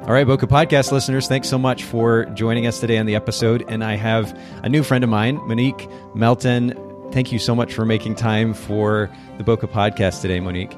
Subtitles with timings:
[0.00, 3.64] All right, Bokeh Podcast listeners, thanks so much for joining us today on the episode.
[3.68, 6.74] And I have a new friend of mine, Monique Melton.
[7.12, 10.76] Thank you so much for making time for the Bokeh Podcast today, Monique.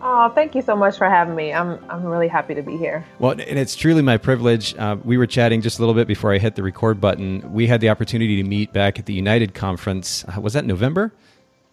[0.00, 1.52] Oh, thank you so much for having me.
[1.52, 3.04] I'm I'm really happy to be here.
[3.18, 4.74] Well, and it's truly my privilege.
[4.76, 7.52] Uh, we were chatting just a little bit before I hit the record button.
[7.52, 10.24] We had the opportunity to meet back at the United Conference.
[10.24, 11.12] Uh, was that November?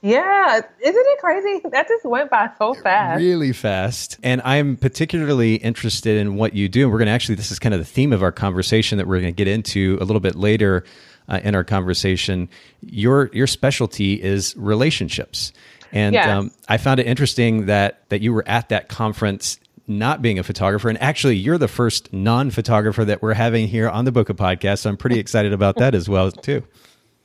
[0.02, 1.62] Yeah, isn't it crazy?
[1.72, 3.20] That just went by so fast.
[3.20, 4.18] Really fast.
[4.24, 6.84] And I'm particularly interested in what you do.
[6.84, 9.08] And we're going to actually, this is kind of the theme of our conversation that
[9.08, 10.84] we're going to get into a little bit later
[11.28, 12.50] uh, in our conversation.
[12.82, 15.52] Your your specialty is relationships.
[15.92, 16.28] And Yes.
[16.28, 20.44] um, I found it interesting that that you were at that conference not being a
[20.44, 24.80] photographer and actually you're the first non-photographer that we're having here on the Bokeh Podcast.
[24.80, 26.64] So I'm pretty excited about that as well too.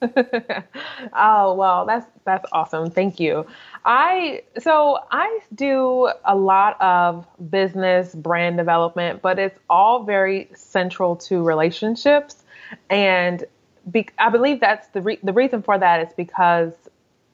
[1.12, 2.90] Oh well, that's that's awesome.
[2.90, 3.46] Thank you.
[3.84, 11.16] I so I do a lot of business brand development, but it's all very central
[11.16, 12.42] to relationships,
[12.90, 13.44] and
[13.90, 16.72] be, I believe that's the re, the reason for that is because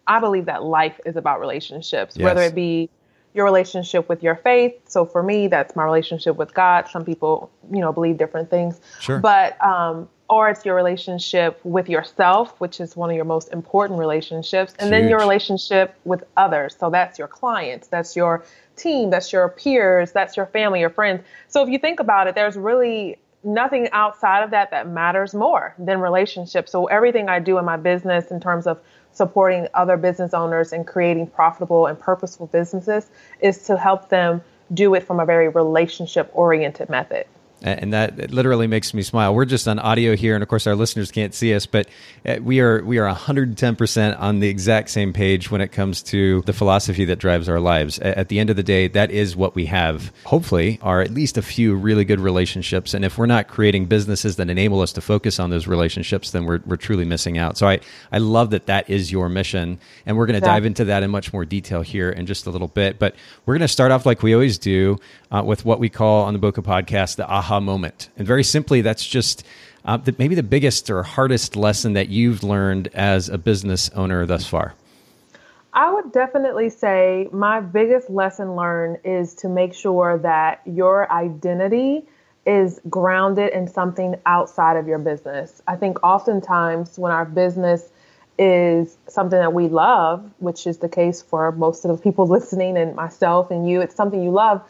[0.06, 2.90] I believe that life is about relationships, whether it be
[3.32, 4.74] your relationship with your faith.
[4.88, 6.88] So for me, that's my relationship with God.
[6.88, 8.80] Some people, you know, believe different things.
[8.98, 9.20] Sure.
[9.20, 13.98] But um, or it's your relationship with yourself, which is one of your most important
[13.98, 16.76] relationships, and then your relationship with others.
[16.78, 18.44] So that's your clients, that's your
[18.76, 21.22] team, that's your peers, that's your family, your friends.
[21.48, 25.74] So if you think about it, there's really nothing outside of that that matters more
[25.78, 26.70] than relationships.
[26.70, 28.80] So everything I do in my business in terms of
[29.12, 33.10] supporting other business owners and creating profitable and purposeful businesses
[33.40, 37.26] is to help them do it from a very relationship oriented method.
[37.62, 39.34] And that literally makes me smile.
[39.34, 41.88] We're just on audio here, and of course, our listeners can't see us, but
[42.24, 46.02] uh, we are we are 110 percent on the exact same page when it comes
[46.04, 47.98] to the philosophy that drives our lives.
[47.98, 50.10] At the end of the day, that is what we have.
[50.24, 54.36] Hopefully, are at least a few really good relationships, and if we're not creating businesses
[54.36, 57.58] that enable us to focus on those relationships, then we're we're truly missing out.
[57.58, 60.52] So I I love that that is your mission, and we're going to Yeah.
[60.54, 62.98] dive into that in much more detail here in just a little bit.
[62.98, 64.98] But we're going to start off like we always do
[65.30, 68.10] uh, with what we call on the Bokeh podcast the aha moment.
[68.16, 69.44] And very simply, that's just
[69.84, 74.26] uh, the, maybe the biggest or hardest lesson that you've learned as a business owner
[74.26, 74.74] thus far.
[75.72, 82.04] I would definitely say my biggest lesson learned is to make sure that your identity
[82.44, 85.62] is grounded in something outside of your business.
[85.68, 87.90] I think oftentimes when our business
[88.38, 92.76] is something that we love, which is the case for most of the people listening
[92.76, 94.62] and myself and you, it's something you love.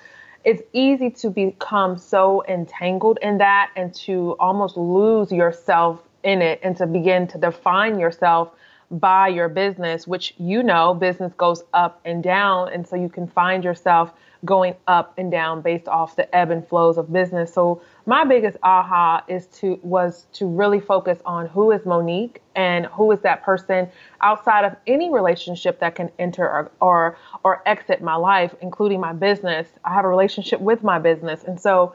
[0.45, 6.61] It's easy to become so entangled in that and to almost lose yourself in it
[6.63, 8.51] and to begin to define yourself
[8.91, 12.73] by your business, which you know business goes up and down.
[12.73, 14.13] And so you can find yourself
[14.45, 17.53] going up and down based off the ebb and flows of business.
[17.53, 22.87] So my biggest aha is to was to really focus on who is Monique and
[22.87, 23.89] who is that person
[24.21, 29.13] outside of any relationship that can enter or or, or exit my life, including my
[29.13, 29.69] business.
[29.85, 31.45] I have a relationship with my business.
[31.45, 31.95] And so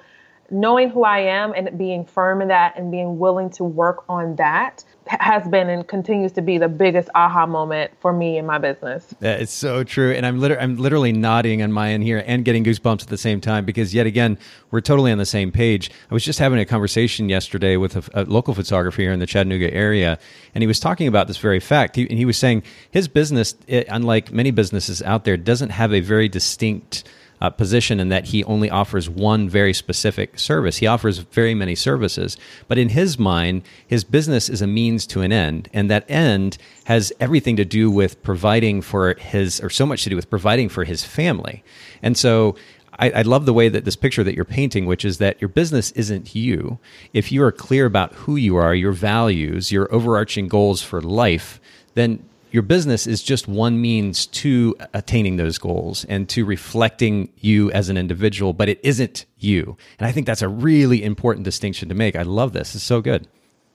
[0.49, 4.37] knowing who I am and being firm in that and being willing to work on
[4.37, 8.57] that has been and continues to be the biggest aha moment for me in my
[8.57, 9.13] business.
[9.19, 12.43] That is so true, and I'm liter- I'm literally nodding on my end here and
[12.43, 14.37] getting goosebumps at the same time because yet again
[14.71, 15.91] we're totally on the same page.
[16.09, 19.27] I was just having a conversation yesterday with a, a local photographer here in the
[19.27, 20.17] Chattanooga area,
[20.53, 21.95] and he was talking about this very fact.
[21.95, 25.93] He, and he was saying his business, it, unlike many businesses out there, doesn't have
[25.93, 27.07] a very distinct
[27.41, 30.77] uh, position in that he only offers one very specific service.
[30.77, 32.37] He offers very many services,
[32.67, 36.57] but in his mind, his business is a means to an end, and that end
[36.85, 40.69] has everything to do with providing for his, or so much to do with providing
[40.69, 41.63] for his family.
[42.01, 42.55] And so,
[42.97, 45.49] I, I love the way that this picture that you're painting, which is that your
[45.49, 46.79] business isn't you.
[47.13, 51.59] If you are clear about who you are, your values, your overarching goals for life,
[51.95, 52.23] then
[52.55, 57.89] your business is just one means to attaining those goals and to reflecting you as
[57.89, 59.75] an individual, but it isn't you.
[59.99, 62.15] And I think that's a really important distinction to make.
[62.15, 62.73] I love this.
[62.73, 63.27] It's so good.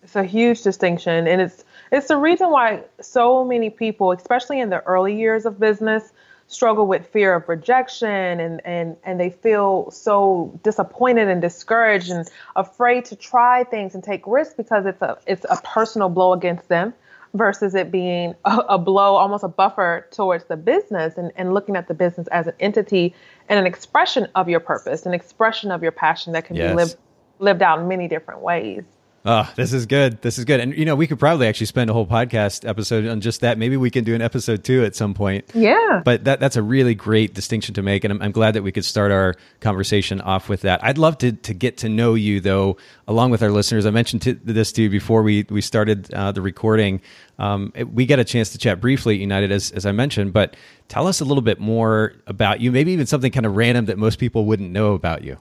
[0.03, 1.62] It's a huge distinction, and it's
[1.93, 6.11] it's the reason why so many people, especially in the early years of business,
[6.47, 12.27] struggle with fear of rejection and, and, and they feel so disappointed and discouraged and
[12.56, 16.67] afraid to try things and take risks because it's a it's a personal blow against
[16.69, 16.94] them
[17.35, 21.77] versus it being a, a blow, almost a buffer towards the business and, and looking
[21.77, 23.15] at the business as an entity
[23.49, 26.71] and an expression of your purpose, an expression of your passion that can yes.
[26.71, 26.97] be lived
[27.38, 28.85] lived out in many different ways.
[29.22, 30.22] Oh, this is good.
[30.22, 30.61] This is good.
[30.61, 33.58] And you know, we could probably actually spend a whole podcast episode on just that.
[33.58, 35.44] Maybe we can do an episode two at some point.
[35.52, 36.00] Yeah.
[36.02, 38.72] But that that's a really great distinction to make, and I'm, I'm glad that we
[38.72, 40.82] could start our conversation off with that.
[40.82, 43.84] I'd love to to get to know you though, along with our listeners.
[43.84, 47.02] I mentioned to, this to you before we we started uh, the recording.
[47.38, 50.32] Um, it, we got a chance to chat briefly at United, as as I mentioned,
[50.32, 50.56] but
[50.88, 52.72] tell us a little bit more about you.
[52.72, 55.38] Maybe even something kind of random that most people wouldn't know about you.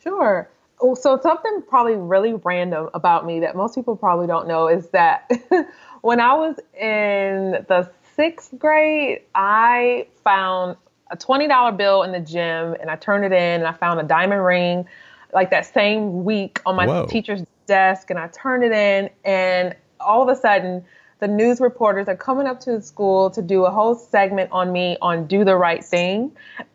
[0.00, 0.48] Sure.
[0.80, 4.88] Oh, so something probably really random about me that most people probably don't know is
[4.88, 5.30] that
[6.02, 10.76] when I was in the sixth grade, I found
[11.10, 14.02] a $20 bill in the gym and I turned it in and I found a
[14.02, 14.86] diamond ring
[15.32, 17.06] like that same week on my Whoa.
[17.06, 20.84] teacher's desk and I turned it in and all of a sudden
[21.24, 24.70] the news reporters are coming up to the school to do a whole segment on
[24.70, 26.30] me on do the right thing.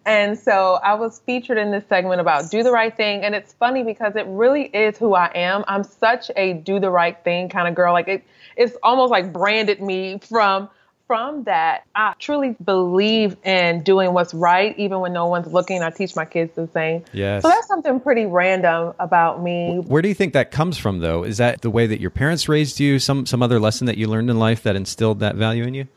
[0.08, 3.22] And so I was featured in this segment about do the right thing.
[3.24, 5.64] And it's funny because it really is who I am.
[5.68, 7.94] I'm such a do the right thing kind of girl.
[7.94, 8.24] Like it,
[8.58, 10.68] it's almost like branded me from
[11.10, 15.82] from that, I truly believe in doing what's right, even when no one's looking.
[15.82, 17.04] I teach my kids the same.
[17.14, 17.42] Yes.
[17.42, 19.80] So that's something pretty random about me.
[19.88, 21.24] Where do you think that comes from, though?
[21.24, 23.00] Is that the way that your parents raised you?
[23.00, 25.88] Some some other lesson that you learned in life that instilled that value in you?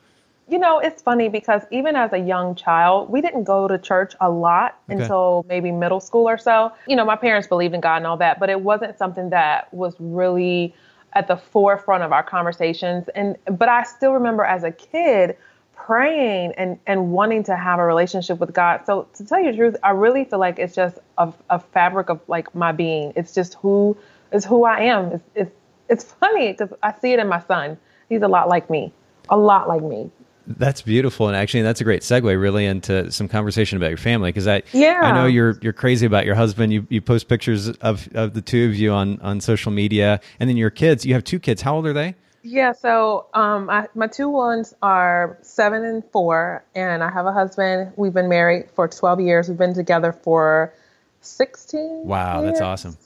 [0.48, 4.14] You know, it's funny because even as a young child, we didn't go to church
[4.18, 5.02] a lot okay.
[5.02, 6.72] until maybe middle school or so.
[6.88, 9.72] You know, my parents believed in God and all that, but it wasn't something that
[9.74, 10.74] was really
[11.14, 15.36] at the forefront of our conversations and but I still remember as a kid
[15.74, 18.82] praying and and wanting to have a relationship with God.
[18.86, 22.08] So to tell you the truth, I really feel like it's just a, a fabric
[22.08, 23.12] of like my being.
[23.16, 23.96] It's just who
[24.32, 25.12] is who I am.
[25.12, 25.56] It's it's
[25.88, 27.78] it's funny because I see it in my son.
[28.08, 28.92] He's a lot like me,
[29.28, 30.10] a lot like me.
[30.46, 34.30] That's beautiful, and actually, that's a great segue really into some conversation about your family
[34.30, 35.00] because I yeah.
[35.02, 36.72] I know you're you're crazy about your husband.
[36.72, 40.48] You you post pictures of of the two of you on on social media, and
[40.48, 41.06] then your kids.
[41.06, 41.62] You have two kids.
[41.62, 42.16] How old are they?
[42.42, 47.32] Yeah, so um, I, my two ones are seven and four, and I have a
[47.32, 47.92] husband.
[47.96, 49.48] We've been married for twelve years.
[49.48, 50.74] We've been together for
[51.20, 52.04] sixteen.
[52.04, 52.52] Wow, years.
[52.52, 52.96] that's awesome.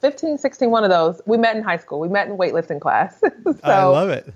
[0.00, 1.22] 15, 16, one of those.
[1.24, 1.98] We met in high school.
[1.98, 3.18] We met in weightlifting class.
[3.20, 4.34] so, I love it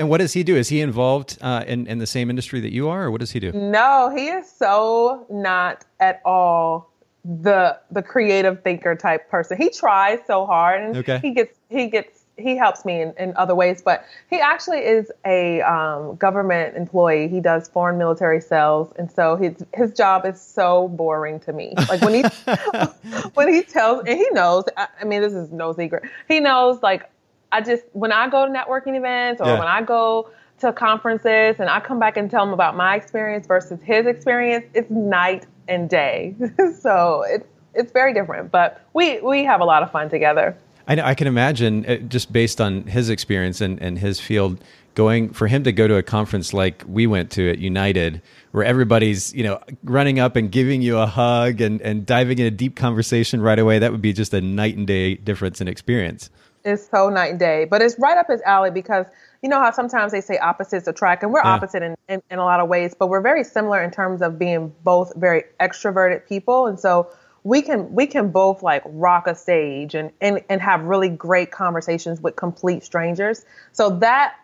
[0.00, 0.56] and what does he do?
[0.56, 3.32] Is he involved uh, in in the same industry that you are, or what does
[3.32, 3.52] he do?
[3.52, 6.90] No, he is so not at all
[7.24, 9.56] the the creative thinker type person.
[9.56, 11.18] He tries so hard, and okay.
[11.22, 13.82] he gets he gets he helps me in, in other ways.
[13.82, 17.28] But he actually is a um, government employee.
[17.28, 21.74] He does foreign military sales, and so his his job is so boring to me.
[21.88, 22.22] Like when he
[23.34, 24.64] when he tells, and he knows.
[24.76, 26.04] I, I mean, this is no secret.
[26.28, 27.10] He knows like
[27.52, 29.58] I just when I go to networking events or yeah.
[29.58, 30.30] when I go
[30.60, 34.66] to conferences and I come back and tell them about my experience versus his experience,
[34.74, 36.34] it's night and day.
[36.80, 40.56] so it's it's very different, but we we have a lot of fun together.
[40.86, 44.62] I know I can imagine uh, just based on his experience and, and his field
[44.94, 48.20] going for him to go to a conference like we went to at United
[48.50, 52.46] where everybody's, you know, running up and giving you a hug and, and diving in
[52.46, 55.68] a deep conversation right away, that would be just a night and day difference in
[55.68, 56.28] experience.
[56.64, 59.06] It's so night and day, but it's right up his alley because
[59.42, 61.52] you know how sometimes they say opposites attract, and we're yeah.
[61.52, 64.38] opposite in, in, in a lot of ways, but we're very similar in terms of
[64.38, 67.10] being both very extroverted people, and so
[67.42, 71.50] we can we can both like rock a stage and and, and have really great
[71.50, 73.44] conversations with complete strangers.
[73.72, 74.34] So that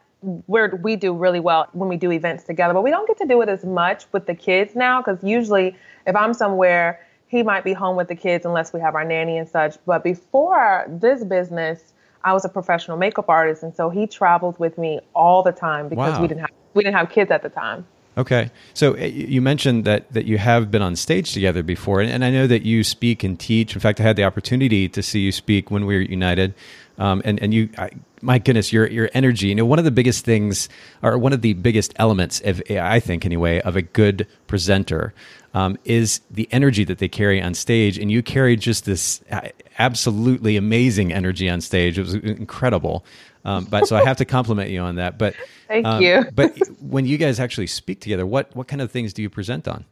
[0.46, 3.26] where we do really well when we do events together, but we don't get to
[3.26, 7.64] do it as much with the kids now because usually if I'm somewhere, he might
[7.64, 9.76] be home with the kids unless we have our nanny and such.
[9.84, 11.92] But before this business
[12.24, 15.88] I was a professional makeup artist, and so he traveled with me all the time
[15.88, 16.22] because wow.
[16.22, 17.86] we didn't have we didn't have kids at the time.
[18.18, 22.10] Okay, so uh, you mentioned that that you have been on stage together before, and,
[22.10, 23.74] and I know that you speak and teach.
[23.74, 26.54] In fact, I had the opportunity to see you speak when we were united,
[26.98, 27.68] um, and and you.
[27.78, 27.90] I,
[28.22, 29.48] my goodness, your your energy.
[29.48, 30.68] You know, one of the biggest things,
[31.02, 35.12] or one of the biggest elements of, I think anyway, of a good presenter
[35.54, 37.98] um, is the energy that they carry on stage.
[37.98, 41.98] And you carry just this uh, absolutely amazing energy on stage.
[41.98, 43.04] It was incredible.
[43.44, 45.18] Um, but so I have to compliment you on that.
[45.18, 45.34] But
[45.68, 46.24] thank um, you.
[46.34, 49.68] but when you guys actually speak together, what what kind of things do you present
[49.68, 49.84] on?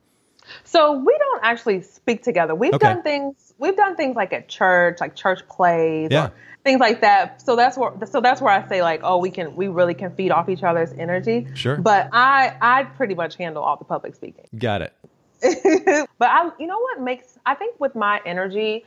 [0.65, 2.55] So we don't actually speak together.
[2.55, 2.87] We've Okay.
[2.87, 3.55] done things.
[3.59, 6.31] We've done things like at church, like church plays, Yeah.
[6.65, 7.41] things like that.
[7.41, 7.93] So that's where.
[8.07, 9.55] So that's where I say like, oh, we can.
[9.57, 11.47] We really can feed off each other's energy.
[11.55, 11.77] Sure.
[11.77, 14.47] But I, I pretty much handle all the public speaking.
[14.59, 14.93] Got it.
[16.19, 18.85] but I, you know what makes I think with my energy,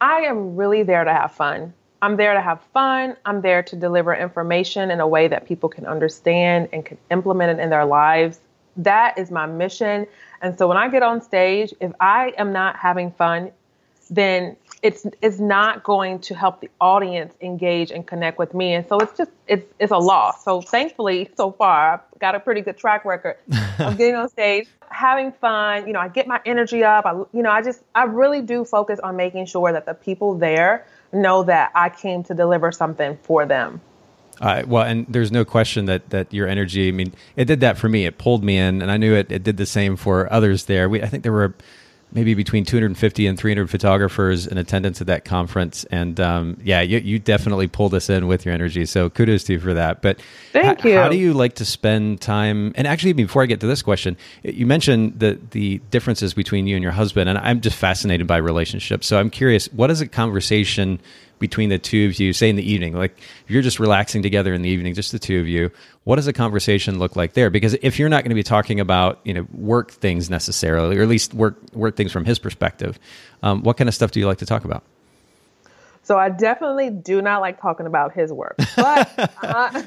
[0.00, 1.74] I am really there to have fun.
[2.02, 3.16] I'm there to have fun.
[3.26, 7.58] I'm there to deliver information in a way that people can understand and can implement
[7.58, 8.40] it in their lives.
[8.76, 10.06] That is my mission.
[10.40, 13.50] And so when I get on stage, if I am not having fun,
[14.08, 18.74] then it's it's not going to help the audience engage and connect with me.
[18.74, 20.44] And so it's just it's it's a loss.
[20.44, 23.36] So thankfully, so far, I've got a pretty good track record
[23.78, 25.86] of getting on stage, having fun.
[25.86, 27.04] You know, I get my energy up.
[27.04, 30.38] I you know, I just I really do focus on making sure that the people
[30.38, 33.80] there know that I came to deliver something for them.
[34.40, 36.88] Uh, well, and there's no question that that your energy.
[36.88, 38.06] I mean, it did that for me.
[38.06, 39.30] It pulled me in, and I knew it.
[39.30, 40.88] It did the same for others there.
[40.88, 41.54] We, I think there were
[42.12, 46.98] maybe between 250 and 300 photographers in attendance at that conference, and um, yeah, you,
[46.98, 48.86] you definitely pulled us in with your energy.
[48.86, 50.02] So kudos to you for that.
[50.02, 50.20] But
[50.52, 50.98] Thank h- you.
[50.98, 52.72] How do you like to spend time?
[52.74, 56.76] And actually, before I get to this question, you mentioned the the differences between you
[56.76, 59.06] and your husband, and I'm just fascinated by relationships.
[59.06, 61.00] So I'm curious, what is a conversation?
[61.40, 64.54] Between the two of you, say in the evening, like if you're just relaxing together
[64.54, 65.72] in the evening, just the two of you,
[66.04, 67.50] what does a conversation look like there?
[67.50, 71.02] Because if you're not going to be talking about, you know, work things necessarily, or
[71.02, 72.98] at least work work things from his perspective,
[73.42, 74.84] um, what kind of stuff do you like to talk about?
[76.02, 79.84] So I definitely do not like talking about his work, but I,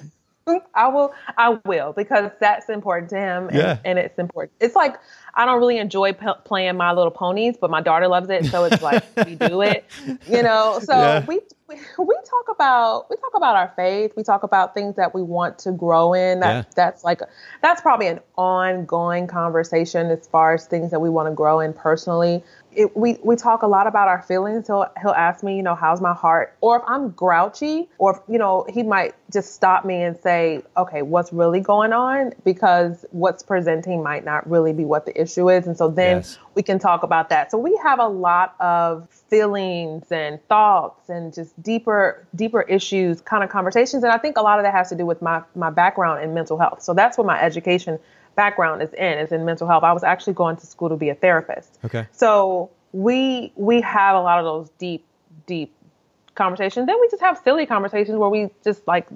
[0.76, 3.78] I will, I will because that's important to him, and, Yeah.
[3.86, 4.52] and it's important.
[4.60, 4.98] It's like
[5.36, 8.66] I don't really enjoy p- playing My Little Ponies, but my daughter loves it, so
[8.66, 9.86] it's like we do it,
[10.28, 10.80] you know.
[10.84, 11.26] So Yeah.
[11.26, 14.12] we, we we talk about we talk about our faith.
[14.18, 16.42] We talk about things that we want to grow in.
[16.42, 16.72] That Yeah.
[16.76, 17.22] that's like
[17.62, 21.74] that's probably an ongoing conversation as far as things that we want to grow in
[21.74, 22.44] personally.
[22.76, 24.68] It, we we talk a lot about our feelings.
[24.68, 26.56] He'll he'll ask me, you know, how's my heart?
[26.62, 30.62] Or if I'm grouchy, or if, you know, he might just stop me and say,
[30.78, 32.34] okay, what's really going on?
[32.44, 36.38] Because what's presenting might not really be what the issue is, and so then Yes.
[36.56, 37.50] we can talk about that.
[37.52, 43.44] So we have a lot of feelings and thoughts and just deeper deeper issues kind
[43.44, 45.72] of conversations and I think a lot of that has to do with my my
[45.72, 46.84] background in mental health.
[46.84, 47.98] So that's what my education
[48.36, 49.84] background is in is in mental health.
[49.84, 51.80] I was actually going to school to be a therapist.
[51.86, 52.08] Okay.
[52.12, 55.06] So we we have a lot of those deep
[55.46, 55.74] deep
[56.36, 56.88] conversations.
[56.88, 59.08] Then we just have silly conversations where we just like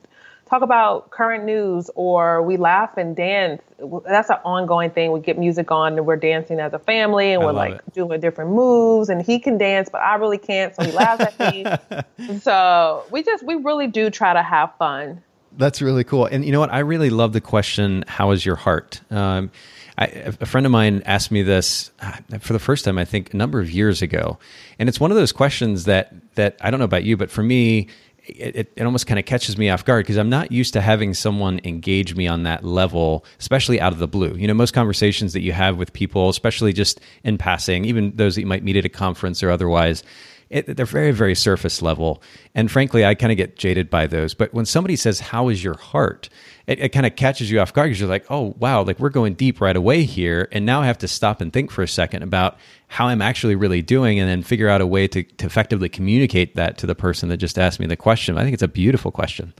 [0.48, 3.62] talk about current news or we laugh and dance.
[4.06, 5.12] That's an ongoing thing.
[5.12, 7.94] We get music on and we're dancing as a family and I we're like it.
[7.94, 11.54] doing different moves and he can dance but I really can't so he laughs at
[11.54, 11.66] me.
[12.40, 15.22] so we just we really do try to have fun.
[15.58, 16.26] That's really cool.
[16.26, 16.72] And you know what?
[16.72, 19.52] I really love the question, "How is your heart?" Um,
[19.98, 23.34] I, a friend of mine asked me this uh, for the first time, I think,
[23.34, 24.38] a number of years ago,
[24.78, 27.42] and it's one of those questions that that I don't know about you, but for
[27.42, 27.88] me,
[28.28, 30.82] it, it, it almost kind of catches me off guard because I'm not used to
[30.82, 34.36] having someone engage me on that level, especially out of the blue.
[34.36, 38.36] You know, most conversations that you have with people, especially just in passing, even those
[38.36, 40.04] that you might meet at a conference or otherwise,
[40.50, 42.22] it, they're very, very surface level.
[42.56, 44.34] And frankly, I kind of get jaded by those.
[44.34, 46.30] But when somebody says, How is your heart?
[46.68, 49.10] it, it kind of catches you off guard because you're like, Oh, wow, like we're
[49.10, 50.48] going deep right away here.
[50.52, 53.56] And now I have to stop and think for a second about how I'm actually
[53.56, 56.96] really doing and then figure out a way to, to effectively communicate that to the
[56.96, 58.38] person that just asked me the question.
[58.38, 59.54] I think it's a beautiful question.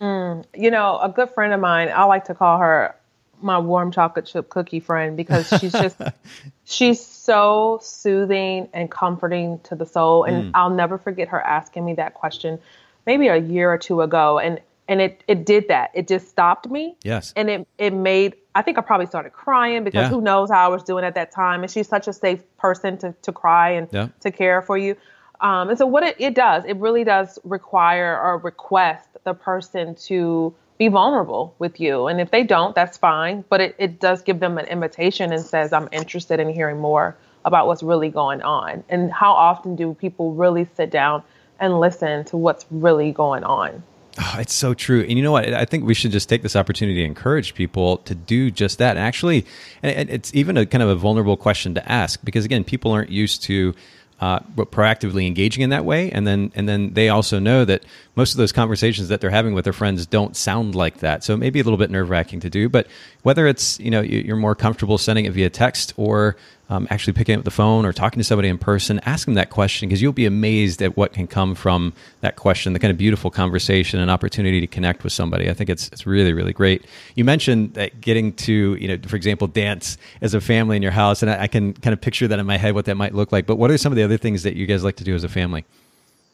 [0.00, 2.94] Mm, you know, a good friend of mine, I like to call her
[3.40, 5.96] my warm chocolate chip cookie friend because she's just
[6.64, 11.94] she's so soothing and comforting to the soul and I'll never forget her asking me
[11.94, 12.58] that question
[13.06, 15.90] maybe a year or two ago and and it it did that.
[15.94, 16.96] It just stopped me.
[17.02, 17.32] Yes.
[17.36, 20.08] And it it made I think I probably started crying because Yeah.
[20.08, 22.96] who knows how I was doing at that time and she's such a safe person
[22.98, 24.08] to to cry and Yeah.
[24.20, 24.96] to care for you.
[25.40, 29.94] Um, and so what it, it does, it really does require or request the person
[30.06, 32.06] to be vulnerable with you.
[32.06, 33.44] And if they don't, that's fine.
[33.48, 37.16] But it, it does give them an invitation and says, I'm interested in hearing more
[37.44, 38.84] about what's really going on.
[38.88, 41.22] And how often do people really sit down
[41.58, 43.82] and listen to what's really going on?
[44.18, 45.02] Oh, it's so true.
[45.02, 45.52] And you know what?
[45.52, 48.96] I think we should just take this opportunity to encourage people to do just that.
[48.96, 49.44] And actually,
[49.82, 53.10] and it's even a kind of a vulnerable question to ask because again, people aren't
[53.10, 53.74] used to
[54.20, 58.32] uh, proactively engaging in that way, and then and then they also know that most
[58.32, 61.22] of those conversations that they're having with their friends don't sound like that.
[61.22, 62.86] So it may be a little bit nerve wracking to do, but
[63.22, 66.36] whether it's you know you're more comfortable sending it via text or
[66.68, 69.50] um, actually picking up the phone or talking to somebody in person, ask them that
[69.50, 71.92] question because you'll be amazed at what can come from
[72.22, 75.48] that question, the kind of beautiful conversation and opportunity to connect with somebody.
[75.48, 76.84] I think it's, it's really, really great.
[77.14, 80.92] You mentioned that getting to, you know, for example, dance as a family in your
[80.92, 83.14] house, and I, I can kind of picture that in my head what that might
[83.14, 83.46] look like.
[83.46, 85.22] But what are some of the other things that you guys like to do as
[85.22, 85.64] a family?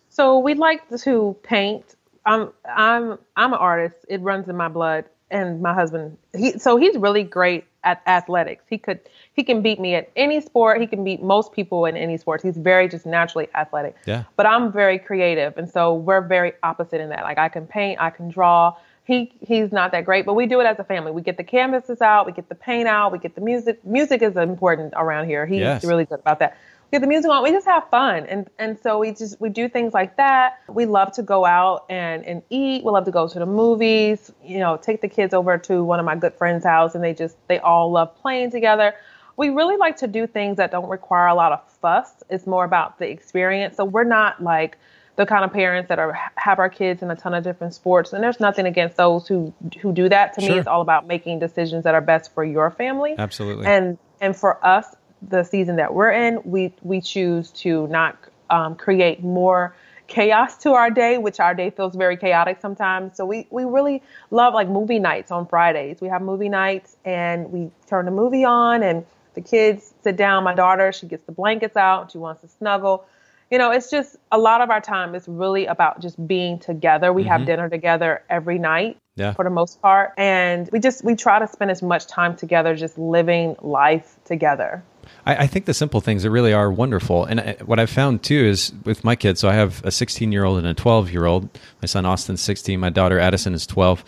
[0.09, 1.85] So we like to paint.
[2.25, 3.97] I'm I'm I'm an artist.
[4.09, 5.07] It runs in my blood.
[5.31, 8.65] And my husband, he so he's really great at athletics.
[8.69, 9.01] He could
[9.35, 10.81] he can beat me at any sport.
[10.81, 12.43] He can beat most people in any sports.
[12.43, 13.97] He's very just naturally athletic.
[14.07, 14.25] Yeah.
[14.37, 17.23] But I'm very creative, and so we're very opposite in that.
[17.23, 18.77] Like I can paint, I can draw.
[19.05, 21.11] He he's not that great, but we do it as a family.
[21.12, 23.85] We get the canvases out, we get the paint out, we get the music.
[23.85, 25.45] Music is important around here.
[25.47, 25.85] He's yes.
[25.85, 26.57] really good about that
[26.93, 27.43] get the music on.
[27.43, 30.61] We just have fun, and and so we just we do things like that.
[30.69, 32.85] We love to go out and and eat.
[32.85, 34.31] We love to go to the movies.
[34.45, 37.15] You know, take the kids over to one of my good friends' house, and they
[37.15, 38.95] just they all love playing together.
[39.37, 42.23] We really like to do things that don't require a lot of fuss.
[42.29, 43.79] It's more about the experience.
[43.79, 44.79] So we're not like
[45.17, 48.15] the kind of parents that are have our kids in a ton of different sports
[48.15, 50.51] and there's nothing against those who who do that to sure.
[50.51, 54.35] me it's all about making decisions that are best for your family absolutely and and
[54.35, 54.87] for us
[55.29, 58.17] the season that we're in, we we choose to not
[58.50, 59.75] um, create more
[60.09, 63.17] chaos to our day, which our day feels very chaotic sometimes.
[63.17, 66.00] So we we really love like movie nights on Fridays.
[66.00, 70.45] We have movie nights and we turn the movie on and the kids sit down.
[70.45, 72.12] My daughter, she gets the blankets out.
[72.12, 73.07] She wants to snuggle.
[73.50, 77.12] You know, it's just a lot of our time is really about just being together.
[77.12, 77.31] We mm-hmm.
[77.31, 79.33] have dinner together every night yeah.
[79.33, 80.12] for the most part.
[80.17, 84.83] And we just we try to spend as much time together just living life together.
[85.26, 87.25] I, I, think the simple things that really are wonderful.
[87.25, 90.32] And I, what I've found too is with my kids, so I have a 16
[90.32, 91.49] year old and a 12 year old.
[91.80, 94.04] My son Austin's 16, my daughter Addison is 12.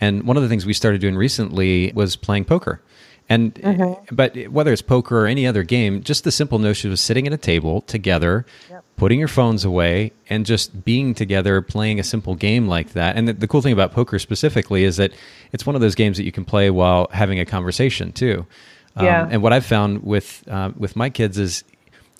[0.00, 2.80] And one of the things we started doing recently was playing poker.
[3.28, 4.14] And mm-hmm.
[4.14, 7.32] but whether it's poker or any other game, just the simple notion of sitting at
[7.32, 8.84] a table together, yep.
[8.96, 13.16] putting your phones away, and just being together, playing a simple game like that.
[13.16, 15.12] And the, the, cool thing about poker specifically is that
[15.52, 18.46] it's one of those games that you can play while having a conversation too.
[18.96, 19.28] Um, yeah.
[19.30, 21.64] And what I've found with uh, with my kids is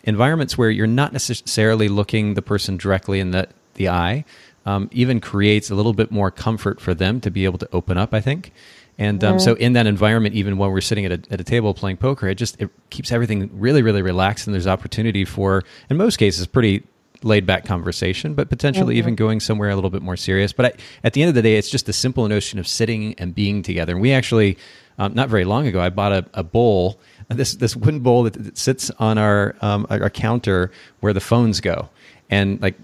[0.05, 4.25] environments where you're not necessarily looking the person directly in the the eye,
[4.67, 7.99] um, even creates a little bit more comfort for them to be able to open
[7.99, 8.15] up.
[8.15, 8.53] I think.
[9.01, 9.45] And um, mm-hmm.
[9.45, 12.27] so, in that environment, even when we're sitting at a, at a table playing poker,
[12.29, 16.49] it just it keeps everything really, really relaxed, and there's opportunity for, in most cases,
[16.49, 16.83] pretty
[17.23, 18.99] laid back conversation, but potentially mm-hmm.
[18.99, 20.53] even going somewhere a little bit more serious.
[20.53, 20.73] But I,
[21.05, 23.63] at the end of the day, it's just the simple notion of sitting and being
[23.63, 23.93] together.
[23.93, 24.59] And we actually
[24.99, 28.33] um, not very long ago, I bought a, a bowl, this this wooden bowl that,
[28.35, 31.89] that sits on our um, our counter where the phones go,
[32.31, 32.75] and like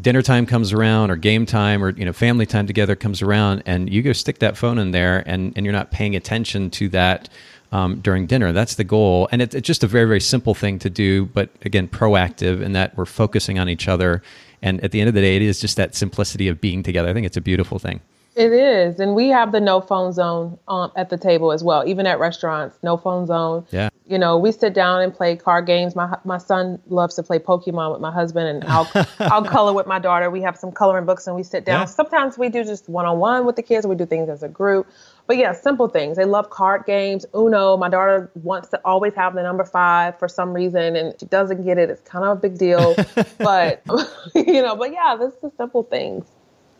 [0.00, 3.62] dinner time comes around or game time or you know family time together comes around
[3.66, 6.88] and you go stick that phone in there and, and you're not paying attention to
[6.88, 7.28] that
[7.70, 8.52] um, during dinner.
[8.52, 9.28] That's the goal.
[9.30, 12.72] And it, it's just a very very simple thing to do but again proactive in
[12.72, 14.22] that we're focusing on each other.
[14.62, 17.08] And at the end of the day it is just that simplicity of being together.
[17.08, 18.00] I think it's a beautiful thing
[18.38, 21.86] it is, and we have the no phone zone um, at the table as well.
[21.88, 23.66] Even at restaurants, no phone zone.
[23.70, 23.88] Yeah.
[24.06, 25.96] You know, we sit down and play card games.
[25.96, 29.88] My my son loves to play Pokemon with my husband, and I'll I'll color with
[29.88, 30.30] my daughter.
[30.30, 31.80] We have some coloring books, and we sit down.
[31.80, 31.84] Yeah.
[31.86, 33.88] Sometimes we do just one on one with the kids.
[33.88, 34.86] We do things as a group.
[35.26, 36.16] But yeah, simple things.
[36.16, 37.26] They love card games.
[37.34, 37.76] Uno.
[37.76, 41.64] My daughter wants to always have the number five for some reason, and she doesn't
[41.64, 41.90] get it.
[41.90, 42.94] It's kind of a big deal.
[43.38, 43.82] but
[44.34, 46.24] you know, but yeah, this is the simple things.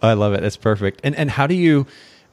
[0.03, 0.45] I love it.
[0.45, 1.01] It's perfect.
[1.05, 1.87] And and how do you?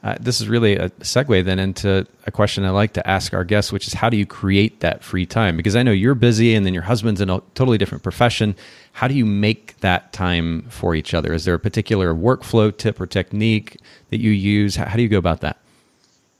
[0.04, 3.42] Uh, this is really a segue then into a question I like to ask our
[3.42, 5.56] guests, which is how do you create that free time?
[5.56, 8.54] Because I know you're busy, and then your husband's in a totally different profession.
[8.92, 11.32] How do you make that time for each other?
[11.32, 13.78] Is there a particular workflow tip or technique
[14.10, 14.76] that you use?
[14.76, 15.58] How, how do you go about that?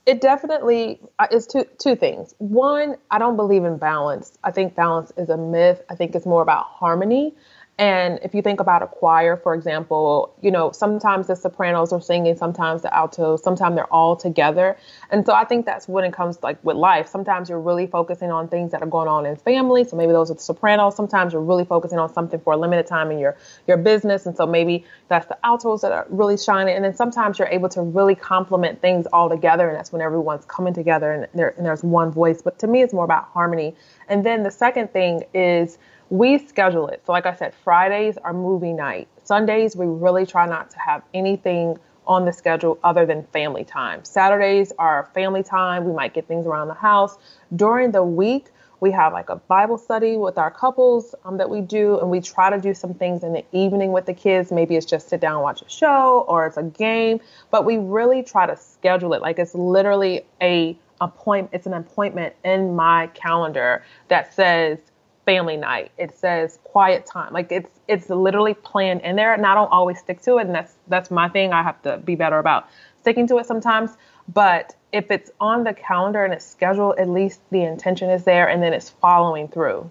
[0.05, 2.33] It definitely uh, is two two things.
[2.37, 4.37] One, I don't believe in balance.
[4.45, 5.81] I think balance is a myth.
[5.89, 7.35] I think it's more about harmony.
[7.79, 12.01] And if you think about a choir, for example, you know, sometimes the sopranos are
[12.01, 14.77] singing, sometimes the altos, sometimes they're all together.
[15.11, 17.07] And so I think that's when it comes like with life.
[17.07, 19.83] Sometimes you're really focusing on things that are going on in family.
[19.83, 20.95] So maybe those are the sopranos.
[20.95, 23.37] Sometimes you're really focusing on something for a limited time in your
[23.67, 24.25] your business.
[24.25, 26.75] And so maybe that's the altos that are really shining.
[26.75, 29.67] And then sometimes you're able to really complement things all together.
[29.69, 32.41] And that's when everyone's coming together and, there, and there's one voice.
[32.41, 33.75] But to me, it's more about harmony.
[34.09, 35.77] And then the second thing is
[36.09, 37.03] we schedule it.
[37.05, 39.07] So, like I said, Fridays are movie night.
[39.23, 44.05] Sundays, we really try not to have anything on the schedule other than family time.
[44.05, 45.83] Saturdays are family time.
[45.83, 47.17] We might get things around the house.
[47.53, 48.47] During the week,
[48.79, 52.21] we have like a Bible study with our couples um, that we do, and we
[52.21, 54.51] try to do some things in the evening with the kids.
[54.51, 57.19] Maybe it's just sit down and watch a show or it's a game,
[57.51, 61.53] but we really try to schedule it like it's literally a appointment.
[61.53, 64.79] It's an appointment in my calendar that says
[65.25, 65.91] family night.
[65.97, 67.33] It says quiet time.
[67.33, 70.55] Like it's it's literally planned in there, and I don't always stick to it, and
[70.55, 71.53] that's that's my thing.
[71.53, 72.67] I have to be better about
[73.01, 73.91] sticking to it sometimes.
[74.33, 78.47] But if it's on the calendar and it's scheduled, at least the intention is there,
[78.49, 79.89] and then it's following through.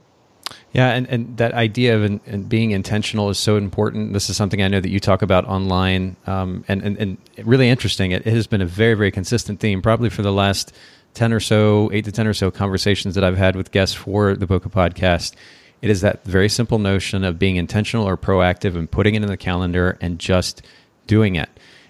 [0.73, 4.13] Yeah, and, and that idea of in, in being intentional is so important.
[4.13, 7.69] This is something I know that you talk about online, um, and, and, and really
[7.69, 8.11] interesting.
[8.11, 10.75] It, it, has been a very, very consistent theme, probably for the last
[11.17, 14.37] 10 or so, eight to 10 or so conversations that I've had with guests for
[14.37, 15.35] the Bokeh podcast.
[15.83, 19.29] It is that very simple notion of being intentional or proactive and putting it in
[19.29, 20.63] the calendar and just
[21.07, 21.49] doing it.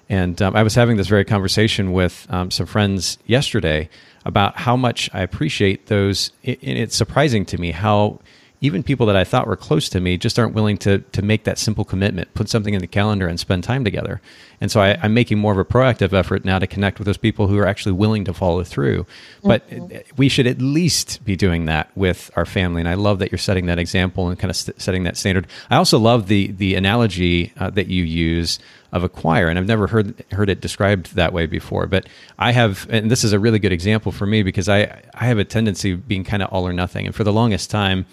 [0.08, 3.88] And um, I was having this very conversation with um, some friends yesterday
[4.24, 6.30] about how much I appreciate those.
[6.44, 8.20] It, it's surprising to me how
[8.60, 11.44] even people that I thought were close to me just aren't willing to to make
[11.44, 14.20] that simple commitment, put something in the calendar, and spend time together.
[14.60, 17.18] And so I, am making more of a proactive effort now to connect with those
[17.18, 19.06] people who are actually willing to follow through.
[19.42, 20.16] But mm-hmm.
[20.16, 22.80] we should at least be doing that with our family.
[22.80, 25.46] And I love that you're setting that example and kind of st- setting that standard.
[25.70, 28.58] I also love the the analogy uh, that you use
[28.92, 31.86] of a choir, and I've never heard heard it described that way before.
[31.86, 32.06] But
[32.38, 35.38] I have, and this is a really good example for me because I I have
[35.38, 38.06] a tendency of being kind of all or nothing, and for the longest time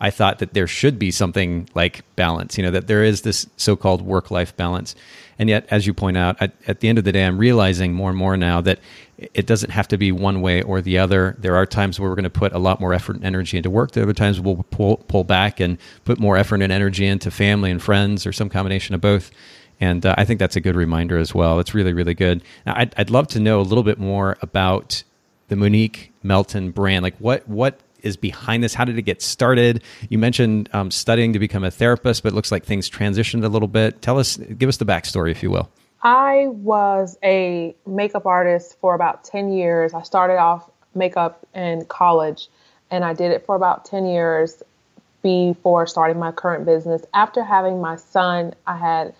[0.00, 3.46] I thought that there should be something like balance, you know, that there is this
[3.56, 4.94] so called work life balance.
[5.38, 7.92] And yet, as you point out, at, at, the end of the day, I'm realizing
[7.92, 8.80] more and more now that
[9.16, 11.36] it doesn't have to be one way or the other.
[11.38, 13.70] There are times where we're going to put a lot more effort and energy into
[13.70, 13.92] work.
[13.92, 17.30] There are other times we'll pull, pull back and put more effort and energy into
[17.30, 19.30] family and friends or some combination of both.
[19.80, 21.60] And uh, I think that's a good reminder as well.
[21.60, 22.42] It's really, really good.
[22.66, 25.04] Now, I'd, I'd love to know a little bit more about
[25.48, 27.02] the Monique Melton brand.
[27.02, 28.74] Like, what what is behind this?
[28.74, 29.82] How did it get started?
[30.08, 33.48] You mentioned um, studying to become a therapist, but it looks like things transitioned a
[33.48, 34.02] little bit.
[34.02, 35.70] Tell us, give us the backstory, if you will.
[36.02, 39.94] I was a makeup artist for about 10 years.
[39.94, 42.48] I started off makeup in college
[42.90, 44.62] and I did it for about 10 years
[45.22, 47.02] before starting my current business.
[47.12, 49.14] After having my son, I had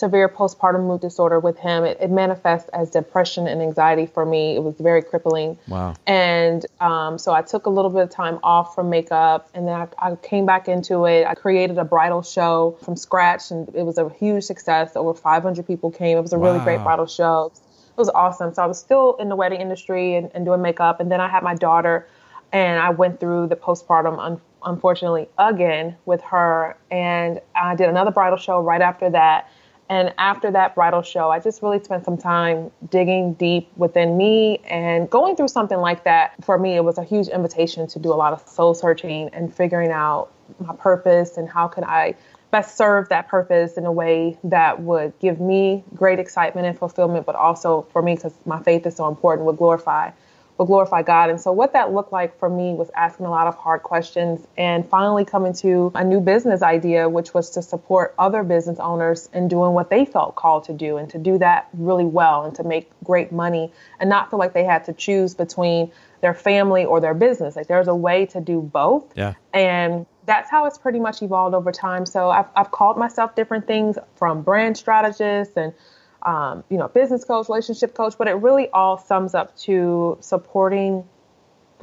[0.00, 1.84] severe postpartum mood disorder with him.
[1.84, 4.56] It, it, manifests as depression and anxiety for me.
[4.56, 5.58] It was very crippling.
[5.68, 5.94] Wow.
[6.06, 9.74] And um, so I took a little bit of time off from makeup and then
[9.74, 11.26] I, I, came back into it.
[11.26, 14.96] I created a bridal show from scratch and it was a huge success.
[14.96, 16.16] Over 500 people came.
[16.16, 16.52] It was a wow.
[16.52, 17.52] really great bridal show.
[17.54, 18.54] It was awesome.
[18.54, 21.00] So I was still in the wedding industry and, and doing makeup.
[21.00, 22.08] And then I had my daughter
[22.52, 26.76] and I went through the postpartum, un- unfortunately, again with her.
[26.90, 29.48] And I did another bridal show right after that
[29.90, 34.58] and after that bridal show, I just really spent some time digging deep within me
[34.58, 36.32] and going through something like that.
[36.44, 39.52] For me, it was a huge invitation to do a lot of soul searching and
[39.52, 42.14] figuring out my purpose and how can I
[42.52, 47.26] best serve that purpose in a way that would give me great excitement and fulfillment,
[47.26, 50.12] but also for me, because my faith is so important, would glorify
[50.60, 51.30] will glorify God.
[51.30, 54.46] And so, what that looked like for me was asking a lot of hard questions
[54.58, 59.30] and finally coming to a new business idea, which was to support other business owners
[59.32, 62.54] in doing what they felt called to do and to do that really well and
[62.56, 66.84] to make great money and not feel like they had to choose between their family
[66.84, 67.56] or their business.
[67.56, 69.16] Like, there's a way to do both.
[69.16, 69.34] Yeah.
[69.54, 72.04] And that's how it's pretty much evolved over time.
[72.04, 75.72] So, I've, I've called myself different things from brand strategist and
[76.22, 81.04] um, you know, business coach, relationship coach, but it really all sums up to supporting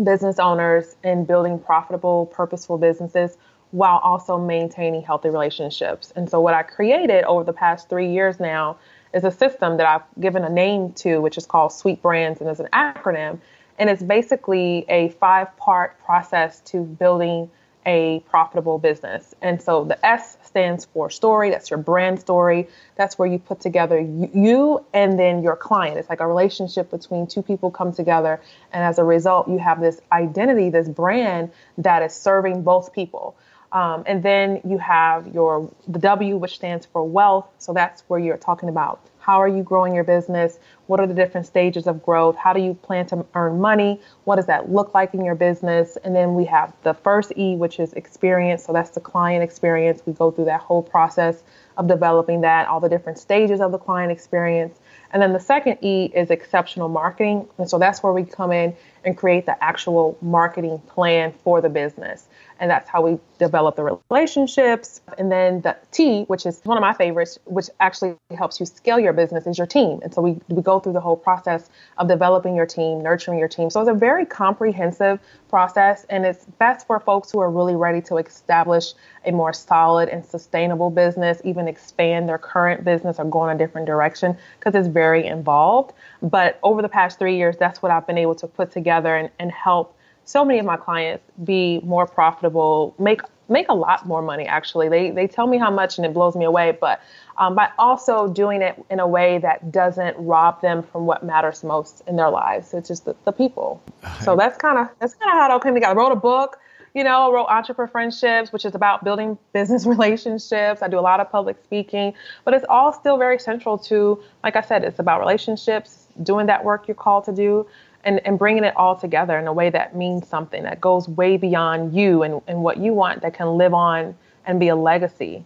[0.04, 3.38] business owners in building profitable, purposeful businesses
[3.72, 6.14] while also maintaining healthy relationships.
[6.16, 8.78] And so, what I created over the past three years now
[9.14, 12.50] is a system that I've given a name to, which is called Sweet Brands, and
[12.50, 13.40] is an acronym.
[13.80, 17.50] And it's basically a five part process to building
[17.88, 19.34] a profitable business.
[19.42, 21.50] And so the S stands for story.
[21.50, 22.68] That's your brand story.
[22.96, 25.98] That's where you put together you and then your client.
[25.98, 28.42] It's like a relationship between two people come together.
[28.74, 33.38] And as a result, you have this identity, this brand that is serving both people.
[33.72, 37.48] Um, and then you have your the W, which stands for wealth.
[37.58, 40.58] So that's where you're talking about how are you growing your business?
[40.86, 42.38] What are the different stages of growth?
[42.38, 44.00] How do you plan to earn money?
[44.24, 45.98] What does that look like in your business?
[46.06, 48.64] And then we have the first E, which is experience.
[48.64, 50.02] So that's the client experience.
[50.06, 51.44] We go through that whole process
[51.76, 54.80] of developing that, all the different stages of the client experience.
[55.12, 57.50] And then the second E is exceptional marketing.
[57.58, 61.70] And so that's where we come in and create the actual marketing plan for the
[61.70, 65.02] business and that's how we develop the relationships.
[65.18, 69.00] And then the T, which is one of my favorites, which actually helps you scale
[69.00, 70.00] your business, is your team.
[70.04, 73.48] And so we, we go through the whole process of developing your team, nurturing your
[73.48, 73.70] team.
[73.70, 78.02] So it's a very comprehensive process, and it's best for folks who are really ready
[78.02, 78.94] to establish
[79.26, 83.58] a more solid and sustainable business, even expand their current business or go in a
[83.58, 85.94] different direction because it's very involved.
[86.22, 89.30] But over the past three years, that's what I've been able to put together and,
[89.40, 89.97] and help
[90.28, 94.90] so many of my clients be more profitable, make make a lot more money actually.
[94.90, 97.02] They they tell me how much and it blows me away, but
[97.38, 101.64] um, by also doing it in a way that doesn't rob them from what matters
[101.64, 103.82] most in their lives, which is the, the people.
[104.22, 105.98] So that's kind of that's kind of how it all came together.
[105.98, 106.60] I wrote a book,
[106.94, 110.82] you know, I wrote Entrepreneur Friendships, which is about building business relationships.
[110.82, 112.14] I do a lot of public speaking,
[112.44, 116.66] but it's all still very central to, like I said, it's about relationships, doing that
[116.66, 117.68] work you're called to do,
[118.04, 121.38] and, and bringing it all together in a way that means something that goes way
[121.38, 125.46] beyond you and, and what you want that can live on and be a legacy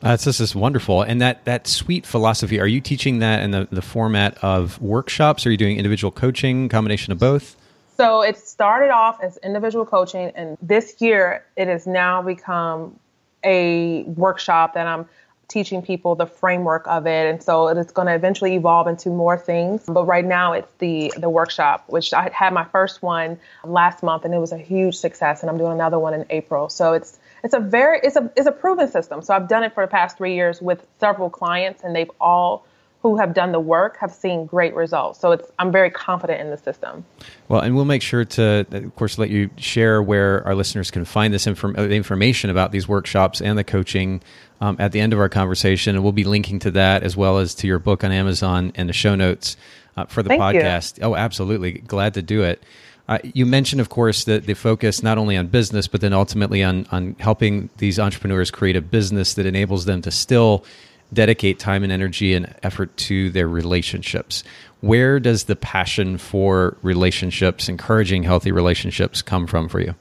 [0.00, 2.60] that's this is wonderful, and that that sweet philosophy.
[2.60, 5.44] Are you teaching that in the, the format of workshops?
[5.44, 7.56] Are you doing individual coaching, combination of both?
[7.96, 12.98] So it started off as individual coaching, and this year it has now become
[13.42, 15.06] a workshop that I'm
[15.48, 17.26] teaching people the framework of it.
[17.26, 19.82] And so it's going to eventually evolve into more things.
[19.86, 24.24] But right now it's the the workshop which i had my first one last month
[24.24, 26.68] and it was a huge success and i'm doing another one in april.
[26.68, 29.22] So it's it's a very it's a it's a proven system.
[29.22, 32.66] So I've done it for the past three years with several clients, and they've all
[33.02, 35.20] who have done the work have seen great results.
[35.20, 37.04] So it's I'm very confident in the system.
[37.48, 41.04] Well, and we'll make sure to, of course, let you share where our listeners can
[41.04, 44.20] find this inform- uh, information about these workshops and the coaching
[44.60, 47.38] um, at the end of our conversation, and we'll be linking to that as well
[47.38, 49.56] as to your book on Amazon and the show notes
[49.96, 50.98] uh, for the Thank podcast.
[50.98, 51.04] You.
[51.04, 52.62] Oh, absolutely, glad to do it.
[53.06, 56.64] Uh, you mentioned, of course, that the focus not only on business, but then ultimately
[56.64, 60.64] on on helping these entrepreneurs create a business that enables them to still
[61.12, 64.44] dedicate time and energy and effort to their relationships.
[64.80, 69.94] Where does the passion for relationships, encouraging healthy relationships, come from for you?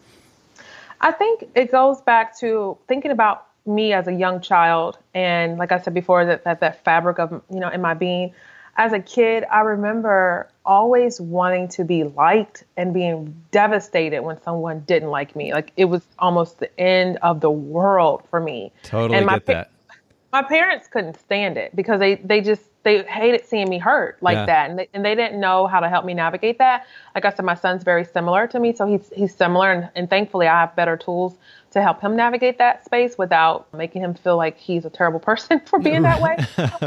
[1.02, 5.72] I think it goes back to thinking about me as a young child, and like
[5.72, 8.34] I said before, that that, that fabric of you know in my being
[8.78, 14.82] as a kid, I remember always wanting to be liked and being devastated when someone
[14.82, 15.52] didn't like me.
[15.52, 18.72] Like it was almost the end of the world for me.
[18.84, 19.72] Totally and my get that.
[20.38, 24.36] My parents couldn't stand it because they they just they hated seeing me hurt like
[24.36, 24.46] yeah.
[24.46, 26.86] that, and they, and they didn't know how to help me navigate that.
[27.16, 30.08] Like I said, my son's very similar to me, so he's he's similar, and, and
[30.08, 31.36] thankfully I have better tools
[31.72, 35.60] to help him navigate that space without making him feel like he's a terrible person
[35.62, 36.38] for being that way.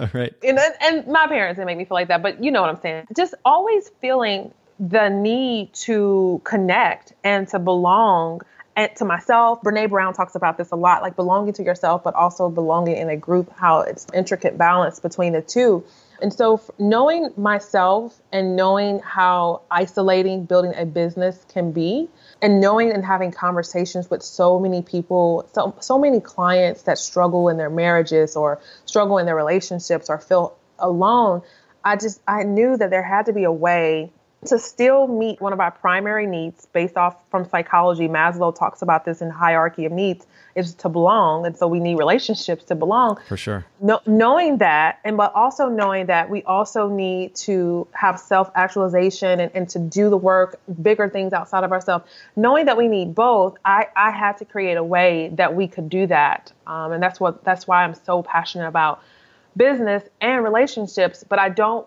[0.15, 0.33] right.
[0.45, 2.81] And, and my parents didn't make me feel like that, but you know what I'm
[2.81, 3.09] saying.
[3.17, 8.43] Just always feeling the need to connect and to belong
[8.81, 9.61] and to myself.
[9.62, 13.11] Brene Brown talks about this a lot, like belonging to yourself, but also belonging in
[13.11, 15.85] a group, how it's intricate balance between the two.
[16.23, 22.09] And so, knowing myself and knowing how isolating building a business can be,
[22.43, 27.49] and knowing and having conversations with so many people, so, so many clients that struggle
[27.49, 31.43] in their marriages or struggle in their relationships or feel alone,
[31.85, 34.12] I just I knew that there had to be a way
[34.46, 38.09] to still meet one of our primary needs based off from psychology.
[38.09, 41.44] Maslow talks about this in hierarchy of needs is to belong.
[41.44, 43.18] And so we need relationships to belong.
[43.29, 43.66] For sure.
[43.81, 49.40] No, knowing that, and but also knowing that we also need to have self actualization
[49.40, 52.07] and, and to do the work, bigger things outside of ourselves.
[52.35, 55.90] Knowing that we need both, I, I had to create a way that we could
[55.90, 56.50] do that.
[56.66, 59.03] Um, and that's what that's why I'm so passionate about
[59.55, 61.24] business and relationships.
[61.29, 61.87] But I don't,